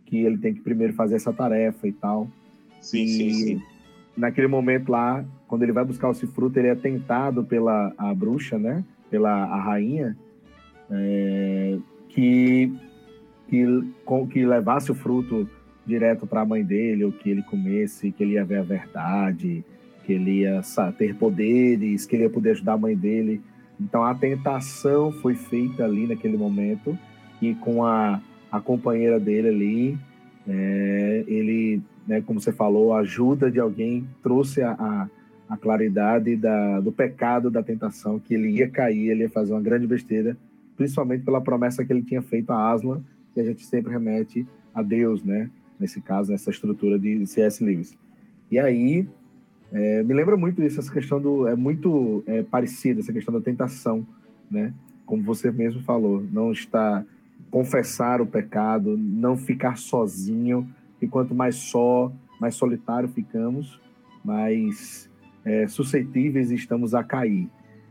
que 0.05 0.17
ele 0.17 0.37
tem 0.37 0.53
que 0.53 0.59
primeiro 0.59 0.93
fazer 0.93 1.15
essa 1.15 1.31
tarefa 1.31 1.87
e 1.87 1.93
tal. 1.93 2.27
Sim, 2.81 3.03
e 3.03 3.07
sim, 3.07 3.33
sim. 3.33 3.61
Naquele 4.17 4.47
momento 4.47 4.91
lá, 4.91 5.23
quando 5.47 5.63
ele 5.63 5.71
vai 5.71 5.85
buscar 5.85 6.11
esse 6.11 6.27
fruto, 6.27 6.59
ele 6.59 6.67
é 6.67 6.75
tentado 6.75 7.45
pela 7.45 7.93
a 7.97 8.13
bruxa, 8.13 8.59
né? 8.59 8.83
Pela 9.09 9.31
a 9.31 9.61
rainha, 9.61 10.17
é, 10.89 11.77
que, 12.09 12.73
que, 13.51 13.65
com, 14.03 14.25
que 14.25 14.43
levasse 14.43 14.91
o 14.91 14.95
fruto 14.95 15.47
direto 15.85 16.25
para 16.25 16.41
a 16.41 16.45
mãe 16.45 16.63
dele, 16.63 17.05
ou 17.05 17.11
que 17.11 17.29
ele 17.29 17.43
comesse, 17.43 18.11
que 18.11 18.23
ele 18.23 18.33
ia 18.33 18.45
ver 18.45 18.59
a 18.59 18.63
verdade, 18.63 19.63
que 20.05 20.13
ele 20.13 20.39
ia 20.39 20.61
ter 20.97 21.13
poderes, 21.15 22.07
que 22.07 22.15
ele 22.15 22.23
ia 22.23 22.29
poder 22.29 22.51
ajudar 22.51 22.73
a 22.73 22.77
mãe 22.77 22.95
dele. 22.95 23.41
Então 23.79 24.03
a 24.03 24.15
tentação 24.15 25.11
foi 25.11 25.35
feita 25.35 25.83
ali 25.83 26.07
naquele 26.07 26.37
momento 26.37 26.97
e 27.39 27.53
com 27.53 27.83
a 27.83 28.21
a 28.51 28.59
companheira 28.59 29.19
dele 29.19 29.47
ali, 29.47 29.97
é, 30.47 31.23
ele, 31.25 31.81
né, 32.05 32.21
como 32.21 32.41
você 32.41 32.51
falou, 32.51 32.93
a 32.93 32.99
ajuda 32.99 33.49
de 33.49 33.59
alguém 33.59 34.05
trouxe 34.21 34.61
a, 34.61 34.71
a, 34.71 35.09
a 35.47 35.57
claridade 35.57 36.35
da, 36.35 36.81
do 36.81 36.91
pecado, 36.91 37.49
da 37.49 37.63
tentação, 37.63 38.19
que 38.19 38.33
ele 38.33 38.49
ia 38.49 38.69
cair, 38.69 39.09
ele 39.09 39.23
ia 39.23 39.29
fazer 39.29 39.53
uma 39.53 39.61
grande 39.61 39.87
besteira, 39.87 40.35
principalmente 40.75 41.23
pela 41.23 41.39
promessa 41.39 41.85
que 41.85 41.93
ele 41.93 42.01
tinha 42.01 42.21
feito 42.21 42.51
a 42.51 42.71
Aslan, 42.71 43.01
que 43.33 43.39
a 43.39 43.43
gente 43.43 43.65
sempre 43.65 43.91
remete 43.91 44.45
a 44.73 44.81
Deus, 44.81 45.23
né? 45.23 45.49
Nesse 45.79 46.01
caso, 46.01 46.31
nessa 46.31 46.49
estrutura 46.49 46.99
de 46.99 47.25
C.S. 47.25 47.63
Lewis. 47.63 47.97
E 48.49 48.59
aí, 48.59 49.07
é, 49.71 50.03
me 50.03 50.13
lembra 50.13 50.35
muito 50.37 50.61
isso, 50.61 50.79
essa 50.79 50.91
questão 50.91 51.21
do. 51.21 51.47
É 51.47 51.55
muito 51.55 52.23
é, 52.27 52.43
parecida, 52.43 52.99
essa 52.99 53.13
questão 53.13 53.33
da 53.33 53.41
tentação, 53.41 54.05
né? 54.49 54.73
Como 55.05 55.23
você 55.23 55.51
mesmo 55.51 55.81
falou, 55.81 56.23
não 56.31 56.51
está 56.51 57.05
confessar 57.49 58.21
o 58.21 58.25
pecado, 58.25 58.97
não 58.97 59.35
ficar 59.35 59.77
sozinho, 59.77 60.67
e 61.01 61.07
quanto 61.07 61.35
mais 61.35 61.55
só, 61.55 62.11
mais 62.39 62.55
solitário 62.55 63.09
ficamos, 63.09 63.79
mais 64.23 65.09
é, 65.43 65.67
suscetíveis 65.67 66.49
estamos 66.49 66.95
a 66.95 67.03
cair. 67.03 67.49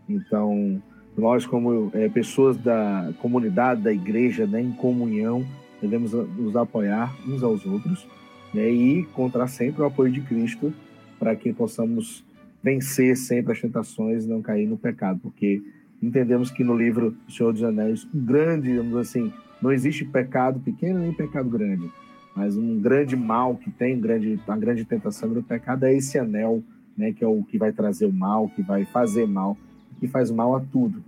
Então, 0.09 0.83
nós, 1.17 1.47
como 1.47 1.91
é, 1.95 2.09
pessoas 2.09 2.57
da 2.57 3.13
comunidade, 3.21 3.83
da 3.83 3.93
igreja, 3.93 4.47
né, 4.47 4.61
em 4.61 4.73
comunhão, 4.73 5.45
devemos 5.81 6.13
nos 6.13 6.57
apoiar 6.57 7.15
uns 7.27 7.43
aos 7.43 7.65
outros 7.67 8.07
né, 8.55 8.71
e 8.71 9.01
encontrar 9.01 9.47
sempre 9.49 9.83
o 9.83 9.85
apoio 9.85 10.13
de 10.13 10.21
Cristo 10.21 10.73
para 11.19 11.35
que 11.35 11.53
possamos 11.53 12.25
vencer 12.63 13.17
sempre 13.17 13.53
as 13.53 13.61
tentações 13.61 14.25
e 14.25 14.29
não 14.29 14.43
cair 14.43 14.67
no 14.67 14.77
pecado, 14.77 15.19
porque 15.23 15.63
entendemos 16.03 16.51
que 16.51 16.63
no 16.63 16.77
livro 16.77 17.11
do 17.27 17.33
Senhor 17.33 17.53
dos 17.53 17.63
Anéis, 17.63 18.07
um 18.15 18.25
grande, 18.25 18.69
digamos 18.69 18.97
assim, 18.97 19.33
não 19.61 19.73
existe 19.73 20.05
pecado 20.05 20.61
pequeno 20.61 21.01
nem 21.01 21.13
pecado 21.13 21.49
grande, 21.49 21.91
mas 22.35 22.57
um 22.57 22.81
grande 22.81 23.17
mal 23.17 23.57
que 23.57 23.71
tem, 23.71 23.99
grande, 23.99 24.39
uma 24.47 24.57
grande 24.57 24.85
tentação 24.85 25.33
do 25.33 25.43
pecado 25.43 25.85
é 25.85 25.95
esse 25.95 26.19
anel, 26.19 26.63
né, 26.97 27.13
que 27.13 27.25
é 27.25 27.27
o 27.27 27.43
que 27.43 27.59
vai 27.59 27.73
trazer 27.73 28.07
o 28.07 28.13
mal, 28.13 28.49
que 28.49 28.63
vai 28.63 28.85
fazer 28.85 29.27
mal, 29.27 29.57
que 30.01 30.09
faz 30.09 30.31
mal 30.31 30.57
a 30.57 30.61
tudo. 30.61 31.05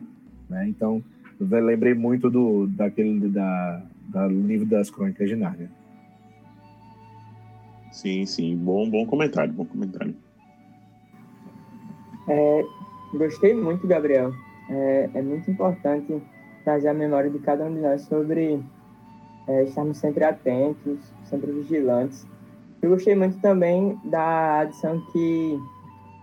Né? 0.48 0.68
Então, 0.68 1.02
eu 1.40 1.64
lembrei 1.64 1.94
muito 1.94 2.30
do 2.30 2.66
daquele 2.66 3.28
da, 3.28 3.82
da 4.08 4.26
livro 4.26 4.66
das 4.66 4.90
Crônicas 4.90 5.28
de 5.28 5.34
Nárnia. 5.34 5.70
Sim, 7.90 8.24
sim, 8.26 8.56
bom, 8.56 8.88
bom 8.88 9.06
comentário, 9.06 9.52
bom 9.52 9.64
comentário. 9.64 10.14
É, 12.28 12.64
gostei 13.14 13.54
muito, 13.54 13.86
Gabriel. 13.86 14.32
É, 14.70 15.10
é 15.14 15.22
muito 15.22 15.50
importante 15.50 16.22
trazer 16.64 16.88
a 16.88 16.94
memória 16.94 17.30
de 17.30 17.38
cada 17.40 17.64
um 17.64 17.74
de 17.74 17.80
nós 17.80 18.02
sobre 18.02 18.62
é, 19.48 19.64
estarmos 19.64 19.98
sempre 19.98 20.24
atentos, 20.24 20.98
sempre 21.24 21.50
vigilantes. 21.50 22.26
Eu 22.80 22.90
gostei 22.90 23.14
muito 23.14 23.38
também 23.40 23.98
da 24.04 24.60
adição 24.60 25.00
que 25.12 25.58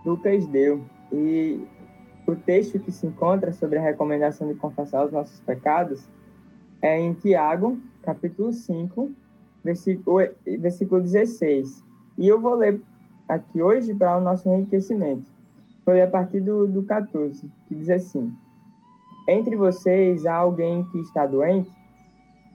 Lucas 0.04 0.46
deu 0.46 0.82
e 1.12 1.64
o 2.30 2.36
texto 2.36 2.78
que 2.78 2.92
se 2.92 3.06
encontra 3.06 3.52
sobre 3.52 3.78
a 3.78 3.82
recomendação 3.82 4.48
de 4.48 4.54
confessar 4.54 5.04
os 5.04 5.12
nossos 5.12 5.40
pecados 5.40 6.08
é 6.80 6.98
em 6.98 7.12
Tiago, 7.12 7.78
capítulo 8.02 8.52
5, 8.52 9.10
versículo, 9.62 10.18
versículo 10.58 11.00
16. 11.00 11.84
E 12.16 12.28
eu 12.28 12.40
vou 12.40 12.54
ler 12.54 12.80
aqui 13.28 13.62
hoje 13.62 13.94
para 13.94 14.16
o 14.16 14.20
nosso 14.20 14.48
enriquecimento. 14.48 15.30
Foi 15.84 16.00
a 16.00 16.06
partir 16.06 16.40
do, 16.40 16.66
do 16.66 16.82
14, 16.82 17.50
que 17.66 17.74
diz 17.74 17.90
assim: 17.90 18.32
Entre 19.28 19.56
vocês 19.56 20.24
há 20.24 20.34
alguém 20.34 20.84
que 20.84 20.98
está 21.00 21.26
doente? 21.26 21.70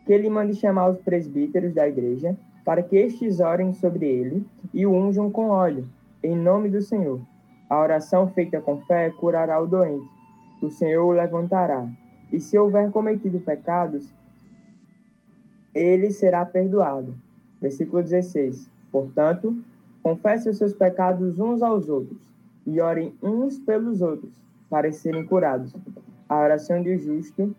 Que 0.06 0.14
ele 0.14 0.30
mande 0.30 0.56
chamar 0.56 0.90
os 0.90 1.00
presbíteros 1.00 1.74
da 1.74 1.88
igreja, 1.88 2.38
para 2.64 2.82
que 2.82 2.96
estes 2.96 3.40
orem 3.40 3.74
sobre 3.74 4.06
ele 4.06 4.46
e 4.74 4.86
o 4.86 4.94
unjam 4.94 5.30
com 5.30 5.50
óleo, 5.50 5.88
em 6.24 6.36
nome 6.36 6.70
do 6.70 6.82
Senhor. 6.82 7.20
A 7.69 7.80
oração 7.80 8.28
feita 8.30 8.62
com 8.62 8.82
fé 8.82 9.10
curará 9.10 9.60
o 9.60 9.67
doente. 9.67 10.08
O 10.62 10.69
Senhor 10.69 11.06
o 11.06 11.12
levantará. 11.12 11.88
E 12.32 12.39
se 12.39 12.58
houver 12.58 12.91
cometido 12.91 13.39
pecados, 13.39 14.13
ele 15.73 16.12
será 16.12 16.45
perdoado. 16.45 17.15
Versículo 17.62 18.01
16. 18.04 18.69
Portanto, 18.91 19.58
confessem 20.04 20.51
os 20.51 20.58
seus 20.58 20.73
pecados 20.73 21.39
uns 21.39 21.62
aos 21.62 21.89
outros 21.89 22.19
e 22.65 22.80
orem 22.80 23.13
uns 23.21 23.60
pelos 23.60 24.01
outros 24.01 24.32
para 24.69 24.91
serem 24.91 25.25
curados. 25.25 25.73
A 26.28 26.39
oração 26.39 26.82
do 26.82 26.95
justo 26.97 27.56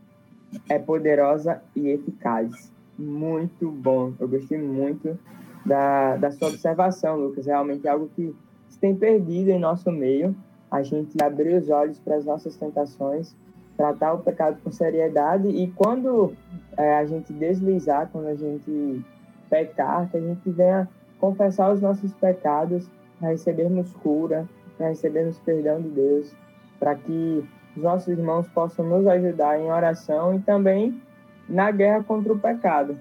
é 0.69 0.79
poderosa 0.79 1.63
e 1.75 1.89
eficaz. 1.89 2.73
Muito 2.99 3.71
bom. 3.71 4.13
Eu 4.19 4.29
gostei 4.29 4.59
muito 4.59 5.19
da, 5.65 6.17
da 6.17 6.31
sua 6.31 6.49
observação, 6.49 7.17
Lucas. 7.17 7.47
Realmente 7.47 7.87
é 7.87 7.91
algo 7.91 8.09
que 8.15 8.35
se 8.77 8.81
tem 8.81 8.95
perdido 8.95 9.51
em 9.51 9.59
nosso 9.59 9.91
meio. 9.91 10.37
A 10.71 10.83
gente 10.83 11.17
abrir 11.23 11.57
os 11.57 11.71
olhos 11.71 11.99
para 11.99 12.17
as 12.17 12.25
nossas 12.25 12.57
tentações, 12.57 13.35
tratar 13.77 14.13
o 14.13 14.19
pecado 14.19 14.59
com 14.63 14.71
seriedade 14.71 15.49
e 15.49 15.69
quando 15.69 16.35
é, 16.77 16.99
a 16.99 17.07
gente 17.07 17.33
deslizar, 17.33 18.09
quando 18.13 18.27
a 18.29 18.35
gente 18.35 19.03
pecar, 19.49 20.11
que 20.11 20.17
a 20.19 20.21
gente 20.21 20.51
venha 20.51 20.89
confessar 21.19 21.73
os 21.73 21.81
nossos 21.81 22.13
pecados 22.15 22.87
para 23.19 23.31
recebermos 23.31 23.93
cura, 23.95 24.47
para 24.77 24.89
recebermos 24.89 25.39
perdão 25.39 25.81
de 25.81 25.89
Deus, 25.89 26.35
para 26.79 26.95
que 26.95 27.49
os 27.75 27.83
nossos 27.83 28.09
irmãos 28.09 28.47
possam 28.49 28.87
nos 28.87 29.07
ajudar 29.07 29.59
em 29.59 29.71
oração 29.71 30.35
e 30.35 30.41
também 30.41 31.01
na 31.49 31.71
guerra 31.71 32.03
contra 32.03 32.33
o 32.33 32.39
pecado. 32.39 32.99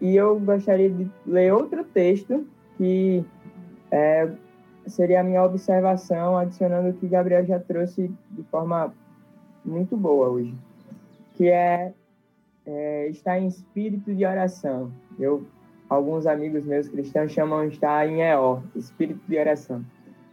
E 0.00 0.16
eu 0.16 0.40
gostaria 0.40 0.90
de 0.90 1.08
ler 1.24 1.52
outro 1.52 1.84
texto 1.84 2.44
que 2.76 3.24
é, 3.90 4.28
seria 4.86 5.20
a 5.20 5.24
minha 5.24 5.42
observação, 5.42 6.36
adicionando 6.36 6.90
o 6.90 6.94
que 6.94 7.06
Gabriel 7.06 7.44
já 7.44 7.58
trouxe 7.58 8.10
de 8.30 8.42
forma 8.44 8.92
muito 9.64 9.96
boa 9.96 10.28
hoje, 10.28 10.54
que 11.34 11.48
é, 11.48 11.92
é 12.66 13.08
estar 13.08 13.38
em 13.38 13.46
espírito 13.46 14.14
de 14.14 14.24
oração. 14.24 14.90
Eu 15.18 15.46
alguns 15.88 16.26
amigos 16.26 16.64
meus 16.64 16.88
cristãos 16.88 17.32
chamam 17.32 17.68
de 17.68 17.74
estar 17.74 18.08
em 18.08 18.22
EO, 18.22 18.62
espírito 18.74 19.20
de 19.28 19.38
oração. 19.38 19.84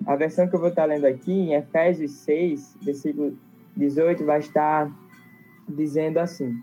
A 0.06 0.16
versão 0.16 0.48
que 0.48 0.56
eu 0.56 0.60
vou 0.60 0.70
estar 0.70 0.86
lendo 0.86 1.06
aqui, 1.06 1.32
em 1.32 1.54
Efésios 1.54 2.12
6, 2.12 2.78
versículo 2.82 3.38
18, 3.78 4.26
vai 4.26 4.40
estar 4.40 4.92
dizendo 5.70 6.18
assim: 6.18 6.60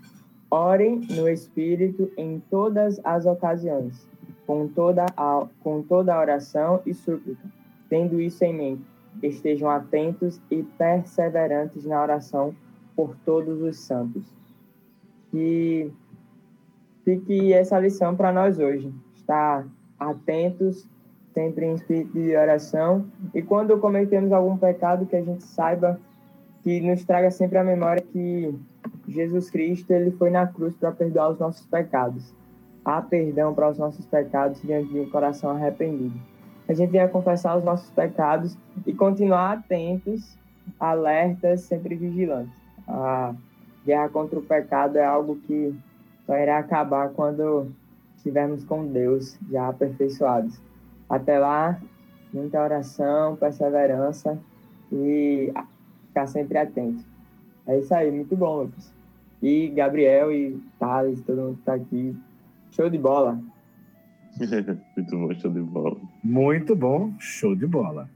Orem 0.50 1.00
no 1.10 1.28
Espírito 1.28 2.10
em 2.16 2.42
todas 2.50 3.00
as 3.04 3.26
ocasiões, 3.26 4.08
com 4.46 4.66
toda 4.66 5.06
a, 5.16 5.46
com 5.62 5.82
toda 5.82 6.14
a 6.14 6.20
oração 6.20 6.82
e 6.84 6.92
súplica. 6.92 7.57
Tendo 7.88 8.20
isso 8.20 8.44
em 8.44 8.54
mente, 8.54 8.82
estejam 9.22 9.70
atentos 9.70 10.40
e 10.50 10.62
perseverantes 10.62 11.84
na 11.84 12.02
oração 12.02 12.54
por 12.94 13.16
todos 13.24 13.60
os 13.62 13.78
santos. 13.78 14.22
E 15.32 15.90
fique 17.04 17.52
essa 17.52 17.78
lição 17.78 18.16
para 18.16 18.32
nós 18.32 18.58
hoje. 18.58 18.92
Estar 19.14 19.66
atentos, 19.98 20.88
sempre 21.32 21.66
em 21.66 21.74
espírito 21.74 22.12
de 22.12 22.36
oração. 22.36 23.06
E 23.34 23.42
quando 23.42 23.78
cometemos 23.78 24.32
algum 24.32 24.56
pecado, 24.56 25.06
que 25.06 25.16
a 25.16 25.22
gente 25.22 25.44
saiba 25.44 25.98
que 26.62 26.80
nos 26.80 27.04
traga 27.04 27.30
sempre 27.30 27.58
a 27.58 27.64
memória 27.64 28.02
que 28.02 28.54
Jesus 29.06 29.50
Cristo 29.50 29.90
ele 29.90 30.10
foi 30.10 30.30
na 30.30 30.46
cruz 30.46 30.74
para 30.76 30.92
perdoar 30.92 31.30
os 31.30 31.38
nossos 31.38 31.64
pecados. 31.66 32.34
Há 32.84 33.00
perdão 33.00 33.54
para 33.54 33.70
os 33.70 33.78
nossos 33.78 34.04
pecados 34.06 34.60
diante 34.62 34.92
de 34.92 35.00
um 35.00 35.10
coração 35.10 35.50
arrependido. 35.50 36.18
A 36.68 36.74
gente 36.74 36.90
venha 36.90 37.08
confessar 37.08 37.56
os 37.56 37.64
nossos 37.64 37.90
pecados 37.90 38.56
e 38.86 38.92
continuar 38.92 39.52
atentos, 39.52 40.36
alertas, 40.78 41.62
sempre 41.62 41.94
vigilantes. 41.94 42.52
A 42.86 43.34
guerra 43.86 44.08
contra 44.10 44.38
o 44.38 44.42
pecado 44.42 44.98
é 44.98 45.04
algo 45.04 45.36
que 45.36 45.74
só 46.26 46.36
irá 46.36 46.58
acabar 46.58 47.08
quando 47.08 47.72
estivermos 48.16 48.64
com 48.64 48.86
Deus 48.86 49.38
já 49.50 49.68
aperfeiçoados. 49.68 50.60
Até 51.08 51.38
lá, 51.38 51.80
muita 52.32 52.62
oração, 52.62 53.34
perseverança 53.36 54.38
e 54.92 55.50
ficar 56.08 56.26
sempre 56.26 56.58
atento. 56.58 57.02
É 57.66 57.78
isso 57.78 57.94
aí, 57.94 58.10
muito 58.10 58.36
bom, 58.36 58.62
Lucas. 58.62 58.92
E 59.42 59.68
Gabriel 59.68 60.30
e 60.32 60.60
Thales, 60.78 61.22
todo 61.22 61.40
mundo 61.40 61.54
que 61.54 61.60
está 61.60 61.74
aqui. 61.74 62.16
Show 62.72 62.90
de 62.90 62.98
bola. 62.98 63.40
muito 64.96 65.16
bom, 65.16 65.34
show 65.34 65.50
de 65.50 65.60
bola. 65.60 65.96
Muito 66.22 66.76
bom, 66.76 67.14
show 67.18 67.54
de 67.54 67.66
bola. 67.66 68.08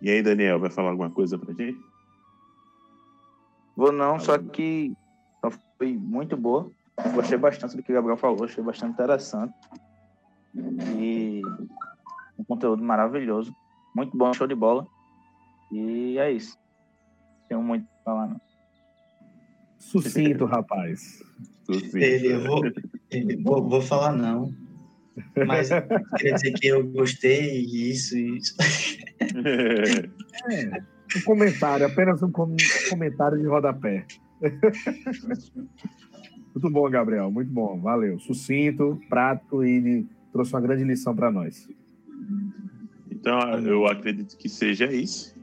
E 0.00 0.10
aí, 0.10 0.22
Daniel, 0.22 0.58
vai 0.58 0.70
falar 0.70 0.90
alguma 0.90 1.10
coisa 1.10 1.38
pra 1.38 1.52
gente? 1.52 1.78
Vou 3.76 3.92
não, 3.92 4.18
só 4.18 4.38
que 4.38 4.94
foi 5.78 5.96
muito 5.96 6.36
boa. 6.36 6.70
Gostei 7.14 7.38
bastante 7.38 7.76
do 7.76 7.82
que 7.82 7.92
o 7.92 7.94
Gabriel 7.94 8.16
falou, 8.16 8.44
achei 8.44 8.62
bastante 8.62 8.92
interessante. 8.92 9.54
E 10.98 11.42
um 12.38 12.44
conteúdo 12.44 12.82
maravilhoso. 12.82 13.54
Muito 13.94 14.16
bom, 14.16 14.32
show 14.32 14.46
de 14.46 14.54
bola. 14.54 14.86
E 15.72 16.18
é 16.18 16.30
isso. 16.30 16.58
Tenho 17.48 17.62
muito 17.62 17.86
para 17.86 18.04
falar, 18.04 18.26
não. 18.28 18.40
Sucinto, 19.78 20.44
rapaz. 20.46 21.22
Sucinto. 21.64 21.98
Eu 21.98 22.44
vou, 22.44 22.62
vou, 23.42 23.68
vou 23.68 23.82
falar 23.82 24.12
não. 24.12 24.54
Mas 25.46 25.68
queria 26.16 26.34
dizer 26.34 26.52
que 26.52 26.66
eu 26.66 26.86
gostei 26.86 27.60
isso 27.60 28.16
e 28.16 28.38
isso. 28.38 28.56
É, 30.50 30.82
um 31.16 31.20
comentário, 31.24 31.84
apenas 31.86 32.22
um 32.22 32.30
comentário 32.88 33.38
de 33.38 33.46
rodapé. 33.46 34.06
muito 36.54 36.70
bom, 36.70 36.88
Gabriel, 36.88 37.30
muito 37.30 37.50
bom, 37.50 37.80
valeu. 37.80 38.18
Sucinto, 38.20 38.98
prático 39.08 39.62
e 39.64 40.06
trouxe 40.32 40.54
uma 40.54 40.60
grande 40.60 40.84
lição 40.84 41.14
para 41.14 41.30
nós. 41.30 41.68
Então, 43.10 43.38
eu 43.66 43.86
acredito 43.86 44.36
que 44.38 44.48
seja 44.48 44.90
isso. 44.90 45.34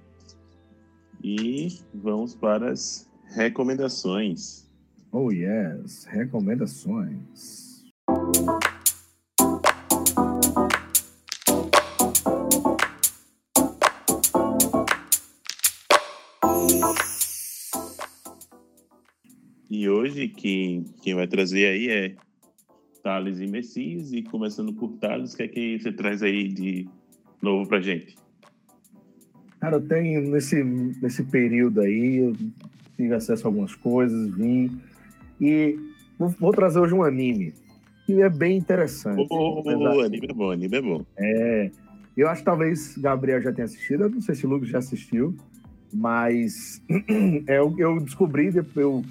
E 1.24 1.68
vamos 1.94 2.36
para 2.36 2.72
as 2.72 3.10
recomendações. 3.36 4.67
Oh, 5.12 5.32
yes, 5.32 6.06
recomendações. 6.06 7.86
E 19.70 19.90
hoje 19.90 20.28
quem, 20.28 20.84
quem 21.02 21.16
vai 21.16 21.26
trazer 21.28 21.68
aí 21.68 21.90
é 21.90 22.16
Thales 23.02 23.40
e 23.40 23.48
Messias. 23.48 24.12
E 24.12 24.24
começando 24.24 24.74
por 24.74 24.92
Thales, 24.98 25.34
o 25.34 25.38
que 25.38 25.44
é 25.44 25.48
que 25.48 25.80
você 25.80 25.92
traz 25.94 26.22
aí 26.22 26.50
de 26.50 26.88
novo 27.42 27.68
pra 27.68 27.80
gente? 27.80 28.18
Cara, 29.62 29.78
eu 29.78 29.88
tenho 29.88 30.30
nesse, 30.30 30.62
nesse 30.64 31.24
período 31.24 31.80
aí, 31.80 32.18
eu 32.18 32.36
tive 32.98 33.14
acesso 33.14 33.48
a 33.48 33.50
algumas 33.50 33.74
coisas, 33.74 34.36
vim. 34.36 34.82
E 35.40 35.78
vou, 36.18 36.52
trazer 36.52 36.80
hoje 36.80 36.94
um 36.94 37.04
anime. 37.04 37.54
Que 38.06 38.22
é 38.22 38.30
bem 38.30 38.58
interessante. 38.58 39.28
Oh, 39.30 39.62
oh, 39.66 40.02
anime 40.02 40.28
é 40.30 40.34
bom, 40.34 40.52
anime 40.52 40.78
é 40.78 40.82
bom. 40.82 41.06
É. 41.18 41.72
Eu 42.16 42.28
acho 42.30 42.42
que 42.42 42.46
talvez 42.46 42.98
Gabriel 42.98 43.42
já 43.42 43.54
tenha 43.54 43.66
assistido, 43.66 44.04
eu 44.04 44.10
não 44.10 44.22
sei 44.22 44.34
se 44.34 44.46
o 44.46 44.50
Lucas 44.50 44.70
já 44.70 44.80
assistiu, 44.80 45.36
mas 45.94 46.82
é, 47.48 47.58
eu, 47.60 47.76
eu 47.78 48.00
descobri, 48.00 48.52
eu 48.76 49.04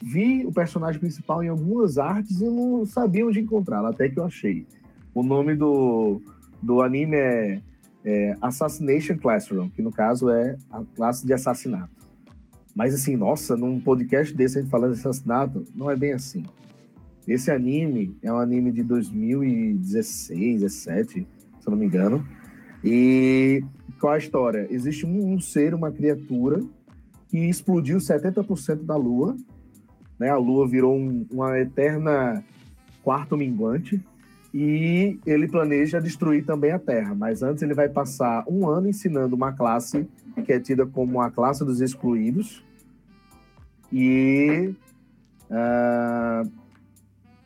vi 0.00 0.44
o 0.46 0.52
personagem 0.52 1.00
principal 1.00 1.42
em 1.42 1.48
algumas 1.48 1.98
artes 1.98 2.40
e 2.40 2.44
não 2.44 2.84
sabia 2.86 3.26
onde 3.26 3.40
encontrá-lo, 3.40 3.86
até 3.86 4.08
que 4.08 4.18
eu 4.18 4.24
achei. 4.24 4.66
O 5.14 5.22
nome 5.22 5.54
do, 5.54 6.20
do 6.62 6.82
anime 6.82 7.16
é, 7.16 7.60
é, 8.04 8.36
Assassination 8.40 9.16
Classroom, 9.16 9.68
que 9.70 9.82
no 9.82 9.92
caso 9.92 10.30
é 10.30 10.56
a 10.70 10.82
classe 10.96 11.26
de 11.26 11.32
assassinato. 11.32 12.01
Mas 12.74 12.94
assim, 12.94 13.16
nossa, 13.16 13.56
num 13.56 13.80
podcast 13.80 14.34
desse 14.34 14.58
a 14.58 14.62
gente 14.62 14.70
falando 14.70 14.94
de 14.94 15.00
assassinato, 15.00 15.64
não 15.74 15.90
é 15.90 15.96
bem 15.96 16.12
assim. 16.12 16.44
Esse 17.26 17.50
anime 17.50 18.16
é 18.22 18.32
um 18.32 18.38
anime 18.38 18.72
de 18.72 18.82
2016, 18.82 20.62
17, 20.62 21.12
se 21.14 21.26
eu 21.66 21.70
não 21.70 21.78
me 21.78 21.86
engano. 21.86 22.26
E 22.82 23.62
qual 24.00 24.14
a 24.14 24.18
história? 24.18 24.66
Existe 24.70 25.06
um, 25.06 25.34
um 25.34 25.40
ser, 25.40 25.74
uma 25.74 25.92
criatura, 25.92 26.62
que 27.28 27.38
explodiu 27.38 27.98
70% 27.98 28.84
da 28.84 28.96
Lua 28.96 29.36
né? 30.22 30.30
A 30.30 30.36
Lua 30.36 30.68
virou 30.68 30.96
um, 30.96 31.26
uma 31.32 31.58
eterna 31.58 32.44
quarto 33.02 33.36
minguante 33.36 34.00
E 34.54 35.18
ele 35.24 35.48
planeja 35.48 36.00
destruir 36.00 36.44
também 36.44 36.72
a 36.72 36.78
Terra, 36.78 37.14
mas 37.14 37.42
antes 37.42 37.62
ele 37.62 37.72
vai 37.72 37.88
passar 37.88 38.44
um 38.46 38.68
ano 38.68 38.88
ensinando 38.88 39.34
uma 39.34 39.52
classe 39.52 40.06
que 40.44 40.52
é 40.52 40.60
tida 40.60 40.84
como 40.84 41.20
a 41.20 41.30
classe 41.30 41.64
dos 41.64 41.80
excluídos. 41.80 42.62
E, 43.90 44.74
uh, 45.50 46.50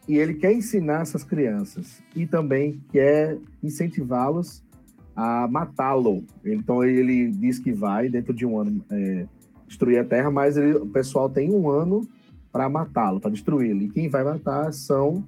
e 0.09 0.17
ele 0.17 0.35
quer 0.35 0.53
ensinar 0.53 1.03
essas 1.03 1.23
crianças 1.23 2.03
e 2.15 2.27
também 2.27 2.81
quer 2.91 3.39
incentivá-los 3.63 4.65
a 5.15 5.49
matá-lo. 5.49 6.25
Então 6.45 6.85
ele 6.85 7.31
diz 7.31 7.59
que 7.59 7.73
vai, 7.73 8.09
dentro 8.09 8.35
de 8.35 8.45
um 8.45 8.59
ano, 8.61 8.85
é, 8.91 9.27
destruir 9.67 9.99
a 9.99 10.05
Terra, 10.05 10.31
mas 10.31 10.57
ele, 10.57 10.77
o 10.77 10.87
pessoal 10.87 11.31
tem 11.31 11.53
um 11.53 11.71
ano 11.71 12.07
para 12.53 12.69
matá-lo, 12.69 13.21
para 13.21 13.31
destruí-lo. 13.31 13.83
E 13.83 13.89
quem 13.89 14.09
vai 14.09 14.23
matar 14.23 14.73
são 14.73 15.25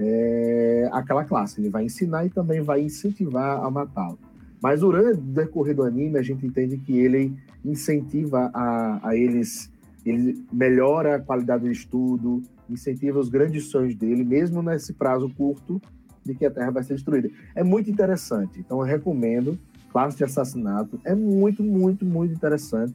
é, 0.00 0.88
aquela 0.92 1.24
classe. 1.24 1.60
Ele 1.60 1.68
vai 1.68 1.84
ensinar 1.84 2.24
e 2.24 2.30
também 2.30 2.62
vai 2.62 2.80
incentivar 2.80 3.62
a 3.62 3.70
matá-lo. 3.70 4.18
Mas 4.62 4.80
durante 4.80 5.18
o 5.18 5.22
decorrer 5.22 5.76
do 5.76 5.82
anime, 5.82 6.18
a 6.18 6.22
gente 6.22 6.46
entende 6.46 6.78
que 6.78 6.98
ele 6.98 7.36
incentiva 7.64 8.50
a, 8.54 9.08
a 9.08 9.16
eles, 9.16 9.70
ele 10.04 10.42
melhora 10.50 11.16
a 11.16 11.20
qualidade 11.20 11.64
do 11.64 11.70
estudo, 11.70 12.42
incentiva 12.68 13.18
os 13.18 13.28
grandes 13.28 13.64
sonhos 13.64 13.94
dele, 13.94 14.24
mesmo 14.24 14.62
nesse 14.62 14.94
prazo 14.94 15.30
curto 15.36 15.80
de 16.24 16.34
que 16.34 16.46
a 16.46 16.50
Terra 16.50 16.70
vai 16.70 16.82
ser 16.82 16.94
destruída. 16.94 17.30
É 17.54 17.62
muito 17.62 17.90
interessante. 17.90 18.58
Então, 18.58 18.78
eu 18.78 18.84
recomendo. 18.84 19.58
Classe 19.90 20.16
de 20.16 20.22
Assassinato 20.22 21.00
é 21.04 21.16
muito, 21.16 21.64
muito, 21.64 22.04
muito 22.04 22.32
interessante 22.32 22.94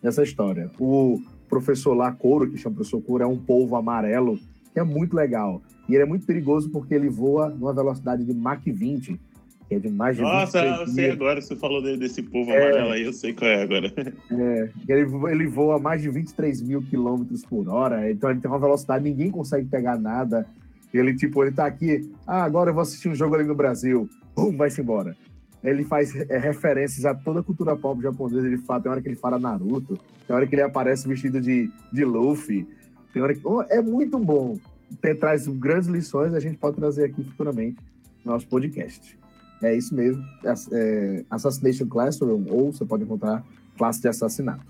essa 0.00 0.22
história. 0.22 0.70
O 0.78 1.20
professor 1.48 1.92
lá, 1.92 2.12
Couro, 2.12 2.48
que 2.48 2.56
chama 2.56 2.76
professor 2.76 3.00
Couro, 3.02 3.24
é 3.24 3.26
um 3.26 3.36
polvo 3.36 3.74
amarelo, 3.74 4.38
que 4.76 4.80
é 4.80 4.84
muito 4.84 5.16
legal. 5.16 5.62
E 5.88 5.94
ele 5.94 6.02
é 6.02 6.06
muito 6.06 6.26
perigoso 6.26 6.68
porque 6.68 6.94
ele 6.94 7.08
voa 7.08 7.48
numa 7.48 7.72
velocidade 7.72 8.22
de 8.22 8.34
Mach 8.34 8.60
20, 8.62 9.18
que 9.66 9.74
é 9.74 9.78
de 9.78 9.88
mais 9.88 10.16
de 10.16 10.22
Nossa, 10.22 10.58
eu 10.62 10.86
sei 10.88 11.12
agora, 11.12 11.40
você 11.40 11.56
falou 11.56 11.80
desse 11.80 12.22
povo 12.22 12.50
é, 12.50 12.60
amarelo 12.60 12.92
aí, 12.92 13.02
eu 13.02 13.12
sei 13.14 13.32
qual 13.32 13.50
é 13.50 13.62
agora. 13.62 13.90
É, 14.30 14.68
ele, 14.86 15.08
ele 15.30 15.46
voa 15.46 15.78
mais 15.78 16.02
de 16.02 16.10
23 16.10 16.60
mil 16.60 16.82
quilômetros 16.82 17.42
por 17.42 17.66
hora, 17.70 18.10
então 18.10 18.30
ele 18.30 18.38
tem 18.38 18.50
uma 18.50 18.58
velocidade, 18.58 19.02
ninguém 19.02 19.30
consegue 19.30 19.66
pegar 19.66 19.96
nada. 19.98 20.46
Ele, 20.92 21.14
tipo, 21.16 21.42
ele 21.42 21.52
tá 21.52 21.64
aqui, 21.64 22.10
ah, 22.26 22.44
agora 22.44 22.68
eu 22.68 22.74
vou 22.74 22.82
assistir 22.82 23.08
um 23.08 23.14
jogo 23.14 23.34
ali 23.34 23.44
no 23.44 23.54
Brasil, 23.54 24.06
pum, 24.34 24.54
vai-se 24.54 24.82
embora. 24.82 25.16
Ele 25.64 25.84
faz 25.84 26.14
é, 26.14 26.36
referências 26.36 27.06
a 27.06 27.14
toda 27.14 27.40
a 27.40 27.42
cultura 27.42 27.74
pop 27.74 28.02
japonesa, 28.02 28.46
ele 28.46 28.58
fala, 28.58 28.82
tem 28.82 28.92
hora 28.92 29.00
que 29.00 29.08
ele 29.08 29.16
fala 29.16 29.38
Naruto, 29.38 29.98
tem 30.26 30.36
hora 30.36 30.46
que 30.46 30.54
ele 30.54 30.62
aparece 30.62 31.08
vestido 31.08 31.40
de, 31.40 31.70
de 31.90 32.04
Luffy, 32.04 32.66
tem 33.16 33.22
hora 33.22 33.34
que... 33.34 33.40
Oh, 33.46 33.62
é 33.62 33.80
muito 33.80 34.18
bom 34.18 34.58
tem, 35.00 35.16
traz 35.16 35.48
grandes 35.48 35.88
lições, 35.88 36.34
a 36.34 36.38
gente 36.38 36.58
pode 36.58 36.76
trazer 36.76 37.04
aqui 37.04 37.24
futuramente 37.24 37.78
no 38.22 38.32
nosso 38.32 38.46
podcast. 38.46 39.18
É 39.62 39.74
isso 39.74 39.94
mesmo, 39.94 40.22
é, 40.44 40.52
é, 40.72 41.24
Assassination 41.30 41.86
Classroom, 41.86 42.44
ou 42.50 42.70
você 42.70 42.84
pode 42.84 43.04
encontrar 43.04 43.42
classe 43.78 44.02
de 44.02 44.08
assassinato. 44.08 44.66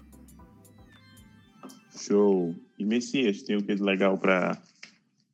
Show. 1.90 2.54
E 2.78 2.84
Messias, 2.84 3.42
tem 3.42 3.56
o 3.56 3.64
que 3.64 3.74
de 3.74 3.82
legal 3.82 4.16
para 4.16 4.56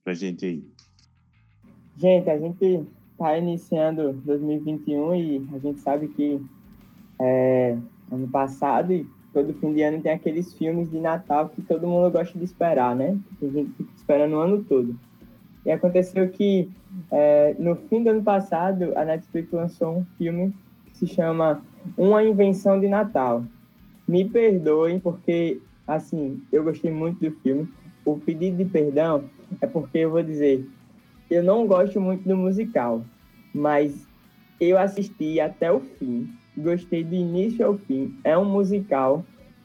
a 0.07 0.15
gente 0.15 0.47
aí? 0.47 0.65
Gente, 1.99 2.31
a 2.31 2.39
gente 2.39 2.87
está 3.11 3.37
iniciando 3.37 4.15
2021 4.25 5.15
e 5.17 5.49
a 5.53 5.59
gente 5.59 5.81
sabe 5.81 6.09
que 6.09 6.41
é, 7.21 7.77
ano 8.11 8.27
passado 8.29 8.91
e 8.91 9.07
todo 9.33 9.55
fim 9.55 9.73
de 9.73 9.83
ano 9.83 10.03
tem 10.03 10.13
aqueles 10.13 10.53
filmes 10.55 10.91
de 10.91 10.99
Natal 10.99 11.49
que 11.49 11.63
todo 11.63 11.87
mundo 11.87 12.11
gosta 12.11 12.39
de 12.39 12.45
esperar, 12.45 12.95
né? 12.95 13.19
A 13.41 13.47
gente 13.47 13.73
fica 13.73 13.91
esperando 13.97 14.35
o 14.37 14.41
ano 14.41 14.65
todo. 14.65 14.99
E 15.65 15.71
aconteceu 15.71 16.29
que 16.29 16.69
é, 17.11 17.55
no 17.59 17.77
fim 17.77 18.03
do 18.03 18.11
ano 18.11 18.23
passado 18.23 18.93
a 18.97 19.05
Netflix 19.05 19.51
lançou 19.53 19.99
um 19.99 20.05
filme 20.19 20.55
que 20.87 20.99
se 20.99 21.07
chama 21.07 21.63
Uma 21.97 22.23
Invenção 22.23 22.79
de 22.79 22.89
Natal. 22.89 23.45
Me 24.07 24.29
perdoem 24.29 25.01
porque 25.01 25.61
assim 25.87 26.43
eu 26.53 26.65
gostei 26.65 26.91
muito 26.91 27.19
do 27.21 27.35
filme. 27.41 27.69
O 28.05 28.19
pedido 28.19 28.57
de 28.57 28.65
perdão 28.65 29.25
é 29.61 29.67
porque 29.67 29.99
eu 29.99 30.11
vou 30.11 30.23
dizer 30.23 30.67
eu 31.31 31.43
não 31.43 31.67
gosto 31.67 31.99
muito 31.99 32.29
do 32.29 32.37
musical, 32.37 33.03
mas 33.55 34.07
eu 34.61 34.77
assisti 34.77 35.41
até 35.41 35.73
o 35.73 35.81
fim 35.81 36.29
Gostei 36.57 37.03
do 37.03 37.15
início 37.15 37.67
ao 37.67 37.79
fim. 37.79 38.15
É 38.25 38.37
um 38.37 38.45
musical 38.45 39.25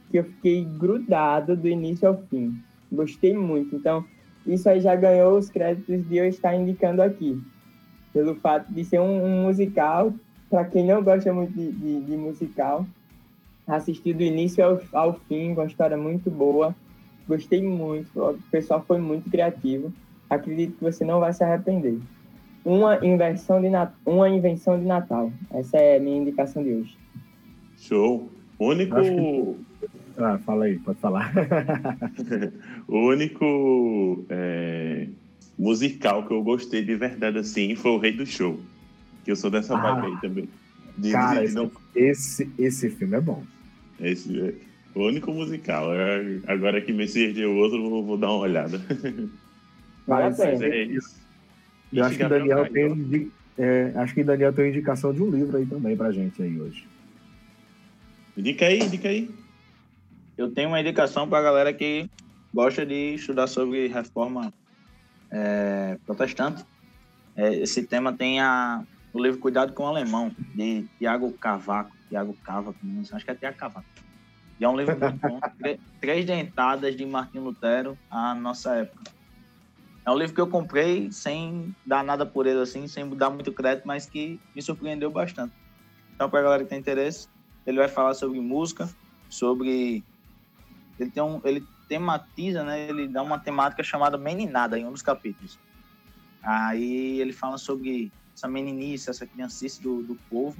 que 0.09 0.19
eu 0.19 0.23
fiquei 0.23 0.63
grudado 0.63 1.55
do 1.55 1.67
início 1.67 2.07
ao 2.07 2.17
fim. 2.29 2.57
Gostei 2.91 3.33
muito. 3.33 3.75
Então, 3.75 4.05
isso 4.45 4.69
aí 4.69 4.79
já 4.79 4.95
ganhou 4.95 5.37
os 5.37 5.49
créditos 5.49 6.07
de 6.07 6.17
eu 6.17 6.25
estar 6.25 6.55
indicando 6.55 7.01
aqui. 7.01 7.41
Pelo 8.13 8.35
fato 8.35 8.73
de 8.73 8.85
ser 8.85 8.99
um, 8.99 9.25
um 9.25 9.43
musical, 9.43 10.13
para 10.49 10.63
quem 10.65 10.85
não 10.85 11.03
gosta 11.03 11.33
muito 11.33 11.53
de, 11.53 11.71
de, 11.71 12.01
de, 12.01 12.15
musical, 12.15 12.85
assisti 13.67 14.13
do 14.13 14.23
início 14.23 14.63
ao, 14.63 14.81
ao 14.93 15.13
fim, 15.13 15.51
uma 15.51 15.65
história 15.65 15.97
muito 15.97 16.31
boa. 16.31 16.73
Gostei 17.27 17.61
muito. 17.61 18.09
O 18.17 18.39
pessoal 18.49 18.81
foi 18.87 18.99
muito 18.99 19.29
criativo. 19.29 19.91
Acredito 20.29 20.77
que 20.77 20.83
você 20.83 21.03
não 21.03 21.19
vai 21.19 21.33
se 21.33 21.43
arrepender 21.43 21.99
uma 22.67 22.99
inversão 23.03 23.61
de 23.61 23.69
Nat... 23.69 23.93
uma 24.05 24.27
invenção 24.27 24.77
de 24.77 24.85
Natal. 24.85 25.31
Essa 25.53 25.77
é 25.77 25.95
a 25.95 25.99
minha 26.01 26.17
indicação 26.17 26.61
de 26.61 26.73
hoje. 26.73 26.97
Show. 27.77 28.29
O 28.59 28.67
único. 28.67 29.01
Que... 29.01 29.55
Ah, 30.17 30.37
fala 30.39 30.65
aí, 30.65 30.77
pode 30.79 30.99
falar. 30.99 31.31
o 32.85 33.07
único 33.07 34.25
é, 34.29 35.07
musical 35.57 36.27
que 36.27 36.33
eu 36.33 36.43
gostei 36.43 36.83
de 36.83 36.95
verdade 36.95 37.37
assim 37.37 37.73
foi 37.75 37.91
o 37.91 37.99
Rei 37.99 38.11
do 38.11 38.25
Show. 38.25 38.59
Que 39.23 39.31
eu 39.31 39.37
sou 39.37 39.49
dessa 39.49 39.77
ah, 39.77 39.93
vibe 39.93 40.13
aí 40.13 40.21
também. 40.21 40.49
De, 40.97 41.11
cara, 41.11 41.41
de, 41.41 41.47
de 41.47 41.55
não... 41.55 41.71
esse, 41.95 42.49
esse 42.59 42.89
filme 42.89 43.15
é 43.15 43.21
bom. 43.21 43.43
Esse 44.01 44.41
é 44.41 44.53
o 44.93 45.07
único 45.07 45.31
musical. 45.31 45.87
Agora 46.47 46.81
que 46.81 46.91
me 46.91 47.07
serviu 47.07 47.51
o 47.51 47.57
outro, 47.57 47.89
vou, 47.89 48.03
vou 48.03 48.17
dar 48.17 48.27
uma 48.27 48.39
olhada. 48.39 48.81
Mas, 50.05 50.37
Mas 50.37 50.61
é 50.61 50.83
isso. 50.83 51.26
Eu 51.91 52.03
acho 52.03 52.17
que 52.17 52.25
Daniel 52.25 52.69
tem, 52.71 53.31
é, 53.57 53.93
acho 53.95 54.13
que 54.13 54.23
Daniel 54.23 54.53
tem 54.53 54.69
indicação 54.69 55.13
de 55.13 55.21
um 55.21 55.29
livro 55.29 55.57
aí 55.57 55.65
também 55.65 55.95
pra 55.95 56.11
gente 56.11 56.41
aí 56.41 56.59
hoje. 56.59 56.85
Indica 58.35 58.65
aí, 58.65 58.79
indica 58.79 59.09
aí. 59.09 59.29
Eu 60.37 60.51
tenho 60.51 60.69
uma 60.69 60.79
indicação 60.79 61.27
pra 61.27 61.41
galera 61.41 61.73
que 61.73 62.09
gosta 62.53 62.85
de 62.85 63.15
estudar 63.15 63.47
sobre 63.47 63.87
reforma 63.87 64.53
é, 65.31 65.97
protestante. 66.05 66.63
É, 67.35 67.53
esse 67.55 67.83
tema 67.83 68.13
tem 68.13 68.39
a, 68.39 68.83
o 69.13 69.21
livro 69.21 69.39
Cuidado 69.39 69.73
com 69.73 69.83
o 69.83 69.87
Alemão, 69.87 70.31
de 70.53 70.85
Tiago 70.99 71.31
Cavaco. 71.33 71.95
Tiago 72.09 72.35
Cavaco, 72.43 72.77
acho 73.11 73.25
que 73.25 73.31
é 73.31 73.35
Tiago 73.35 73.57
Cavaco. 73.57 73.87
E 74.59 74.65
é 74.65 74.69
um 74.69 74.77
livro 74.77 74.97
muito 74.97 75.19
bom. 75.19 75.39
Três 75.99 76.25
dentadas 76.25 76.95
de 76.95 77.05
Martinho 77.05 77.43
Lutero 77.43 77.97
à 78.09 78.33
nossa 78.35 78.75
época. 78.75 79.16
É 80.07 80.11
um 80.11 80.17
livro 80.17 80.33
que 80.33 80.39
eu 80.39 80.47
comprei 80.47 81.11
sem 81.11 81.75
dar 81.85 82.01
nada 82.01 82.25
por 82.25 82.47
ele, 82.47 82.61
assim, 82.61 82.87
sem 82.87 83.09
dar 83.17 83.29
muito 83.29 83.51
crédito, 83.51 83.85
mas 83.85 84.05
que 84.05 84.39
me 84.55 84.61
surpreendeu 84.61 85.11
bastante. 85.11 85.53
Então, 86.15 86.29
para 86.29 86.39
a 86.39 86.43
galera 86.43 86.63
que 86.63 86.69
tem 86.69 86.79
interesse, 86.79 87.27
ele 87.65 87.77
vai 87.77 87.89
falar 87.89 88.13
sobre 88.13 88.39
música, 88.39 88.89
sobre. 89.29 90.01
Ele, 90.97 91.11
tem 91.11 91.21
um, 91.21 91.41
ele 91.43 91.61
tematiza, 91.89 92.63
né? 92.63 92.87
Ele 92.87 93.09
dá 93.09 93.21
uma 93.21 93.37
temática 93.37 93.83
chamada 93.83 94.17
meninada 94.17 94.79
em 94.79 94.85
um 94.85 94.93
dos 94.93 95.01
capítulos. 95.01 95.59
Aí 96.41 97.19
ele 97.19 97.33
fala 97.33 97.57
sobre 97.57 98.09
essa 98.33 98.47
meninice, 98.47 99.09
essa 99.09 99.27
criancice 99.27 99.83
do, 99.83 100.03
do 100.03 100.15
povo. 100.29 100.57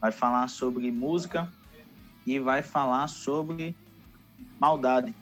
Vai 0.00 0.12
falar 0.12 0.46
sobre 0.46 0.92
música 0.92 1.52
e 2.24 2.38
vai 2.38 2.62
falar 2.62 3.08
sobre 3.08 3.74
maldade. 4.60 5.12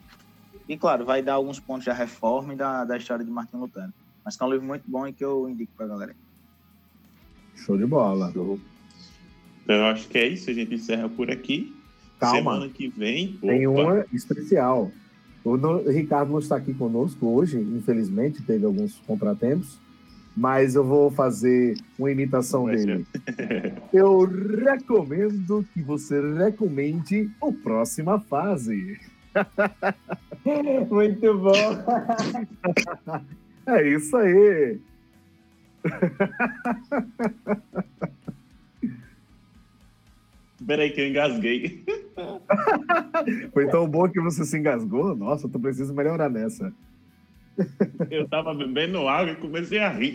E, 0.68 0.76
claro, 0.76 1.04
vai 1.04 1.22
dar 1.22 1.34
alguns 1.34 1.60
pontos 1.60 1.84
da 1.84 1.92
reforma 1.92 2.54
e 2.54 2.56
da, 2.56 2.84
da 2.84 2.96
história 2.96 3.24
de 3.24 3.30
Martin 3.30 3.56
Lutero. 3.56 3.92
Mas 4.24 4.36
que 4.36 4.42
é 4.42 4.46
um 4.46 4.50
livro 4.50 4.66
muito 4.66 4.84
bom 4.88 5.06
e 5.06 5.12
que 5.12 5.24
eu 5.24 5.48
indico 5.48 5.72
para 5.76 5.86
a 5.86 5.88
galera. 5.88 6.16
Show 7.54 7.78
de 7.78 7.86
bola. 7.86 8.32
Show. 8.32 8.58
Então, 9.62 9.76
eu 9.76 9.84
acho 9.86 10.08
que 10.08 10.18
é 10.18 10.26
isso. 10.26 10.50
A 10.50 10.52
gente 10.52 10.74
encerra 10.74 11.08
por 11.08 11.30
aqui. 11.30 11.74
Calma. 12.18 12.36
Semana 12.36 12.68
que 12.68 12.88
vem. 12.88 13.36
Tem 13.40 13.66
opa. 13.66 13.80
uma 13.80 14.06
especial. 14.12 14.90
O 15.44 15.56
Ricardo 15.88 16.32
não 16.32 16.40
está 16.40 16.56
aqui 16.56 16.74
conosco 16.74 17.24
hoje, 17.24 17.56
infelizmente, 17.56 18.42
teve 18.42 18.66
alguns 18.66 18.96
contratempos, 19.06 19.78
mas 20.36 20.74
eu 20.74 20.84
vou 20.84 21.08
fazer 21.08 21.76
uma 21.96 22.10
imitação 22.10 22.66
dele. 22.66 23.06
eu 23.94 24.24
recomendo 24.64 25.64
que 25.72 25.80
você 25.80 26.20
recomende 26.34 27.30
o 27.40 27.52
Próxima 27.52 28.18
Fase. 28.18 28.98
Muito 30.90 31.38
bom. 31.38 31.52
É 33.66 33.88
isso 33.88 34.16
aí. 34.16 34.80
Peraí 40.66 40.90
que 40.90 41.00
eu 41.00 41.08
engasguei. 41.08 41.84
Foi 43.52 43.68
tão 43.68 43.88
bom 43.88 44.08
que 44.08 44.20
você 44.20 44.44
se 44.44 44.58
engasgou? 44.58 45.14
Nossa, 45.14 45.48
tu 45.48 45.60
precisa 45.60 45.92
melhorar 45.92 46.28
nessa. 46.28 46.72
Eu 48.10 48.28
tava 48.28 48.54
bebendo 48.54 49.08
água 49.08 49.32
e 49.32 49.36
comecei 49.36 49.78
a 49.78 49.88
rir. 49.90 50.14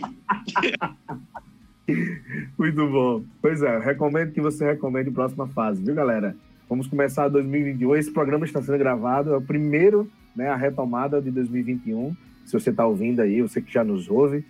Muito 2.58 2.88
bom. 2.88 3.24
Pois 3.40 3.62
é, 3.62 3.78
recomendo 3.78 4.32
que 4.32 4.40
você 4.40 4.64
recomende 4.64 5.10
a 5.10 5.12
próxima 5.12 5.46
fase, 5.48 5.82
viu, 5.82 5.94
galera? 5.94 6.36
Vamos 6.72 6.86
começar 6.86 7.28
2021. 7.28 7.96
Esse 7.96 8.10
programa 8.10 8.46
está 8.46 8.62
sendo 8.62 8.78
gravado, 8.78 9.34
é 9.34 9.36
o 9.36 9.42
primeiro, 9.42 10.10
né, 10.34 10.48
a 10.48 10.56
retomada 10.56 11.20
de 11.20 11.30
2021. 11.30 12.16
Se 12.46 12.54
você 12.54 12.70
está 12.70 12.86
ouvindo 12.86 13.20
aí, 13.20 13.42
você 13.42 13.60
que 13.60 13.70
já 13.70 13.84
nos 13.84 14.08
ouve. 14.08 14.42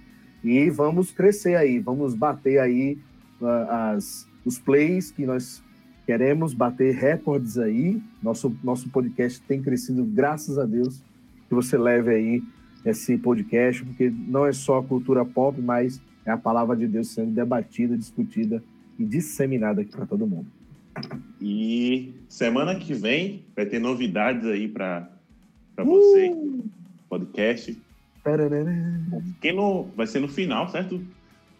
E 0.44 0.70
vamos 0.70 1.10
crescer 1.10 1.56
aí, 1.56 1.80
vamos 1.80 2.14
bater 2.14 2.60
aí 2.60 2.96
uh, 3.40 3.46
as, 3.68 4.28
os 4.44 4.56
plays 4.56 5.10
que 5.10 5.26
nós 5.26 5.64
queremos, 6.06 6.54
bater 6.54 6.94
recordes 6.94 7.58
aí. 7.58 8.00
Nosso, 8.22 8.56
nosso 8.62 8.88
podcast 8.90 9.42
tem 9.42 9.60
crescido, 9.60 10.04
graças 10.04 10.60
a 10.60 10.64
Deus, 10.64 11.02
que 11.48 11.54
você 11.56 11.76
leve 11.76 12.14
aí 12.14 12.42
esse 12.84 13.18
podcast, 13.18 13.84
porque 13.84 14.14
não 14.28 14.46
é 14.46 14.52
só 14.52 14.80
cultura 14.80 15.24
pop, 15.24 15.60
mas 15.60 16.00
é 16.24 16.30
a 16.30 16.38
palavra 16.38 16.76
de 16.76 16.86
Deus 16.86 17.08
sendo 17.08 17.32
debatida, 17.32 17.98
discutida 17.98 18.62
e 18.96 19.04
disseminada 19.04 19.80
aqui 19.80 19.90
para 19.90 20.06
todo 20.06 20.24
mundo. 20.24 20.61
E 21.40 22.14
semana 22.28 22.74
que 22.76 22.94
vem 22.94 23.44
vai 23.54 23.66
ter 23.66 23.78
novidades 23.78 24.46
aí 24.46 24.68
para 24.68 25.08
uh! 25.78 25.84
você, 25.84 26.36
podcast. 27.08 27.78
Quem 29.40 29.52
no, 29.54 29.84
vai 29.96 30.06
ser 30.06 30.20
no 30.20 30.28
final, 30.28 30.68
certo? 30.68 31.04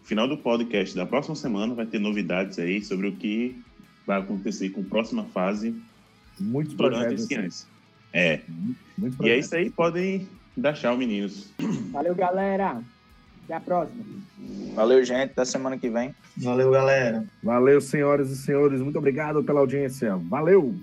Final 0.03 0.27
do 0.27 0.37
podcast 0.37 0.95
da 0.95 1.05
próxima 1.05 1.35
semana 1.35 1.73
vai 1.73 1.85
ter 1.85 1.99
novidades 1.99 2.59
aí 2.59 2.83
sobre 2.83 3.07
o 3.07 3.15
que 3.15 3.61
vai 4.05 4.19
acontecer 4.19 4.69
com 4.69 4.81
a 4.81 4.85
próxima 4.85 5.23
fase 5.25 5.75
Muitos 6.39 6.73
durante 6.73 7.15
projetos. 7.15 7.23
esse 7.25 7.35
ano. 7.35 7.49
É. 8.13 8.41
Muitos 8.97 9.19
E 9.19 9.29
é 9.29 9.39
isso 9.39 9.55
aí, 9.55 9.69
podem 9.69 10.27
dar 10.55 10.73
tchau, 10.73 10.97
meninos. 10.97 11.51
Valeu, 11.91 12.15
galera. 12.15 12.83
Até 13.43 13.53
a 13.55 13.59
próxima. 13.59 14.03
Valeu, 14.75 15.03
gente. 15.03 15.31
Até 15.31 15.45
semana 15.45 15.77
que 15.77 15.89
vem. 15.89 16.15
Valeu, 16.37 16.71
galera. 16.71 17.23
Valeu, 17.43 17.79
senhoras 17.79 18.31
e 18.31 18.37
senhores. 18.37 18.81
Muito 18.81 18.97
obrigado 18.97 19.43
pela 19.43 19.59
audiência. 19.59 20.15
Valeu! 20.15 20.75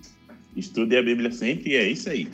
Estude 0.57 0.97
a 0.97 1.03
Bíblia 1.03 1.31
sempre 1.33 1.71
e 1.71 1.77
é 1.77 1.89
isso 1.89 2.09
aí. 2.09 2.29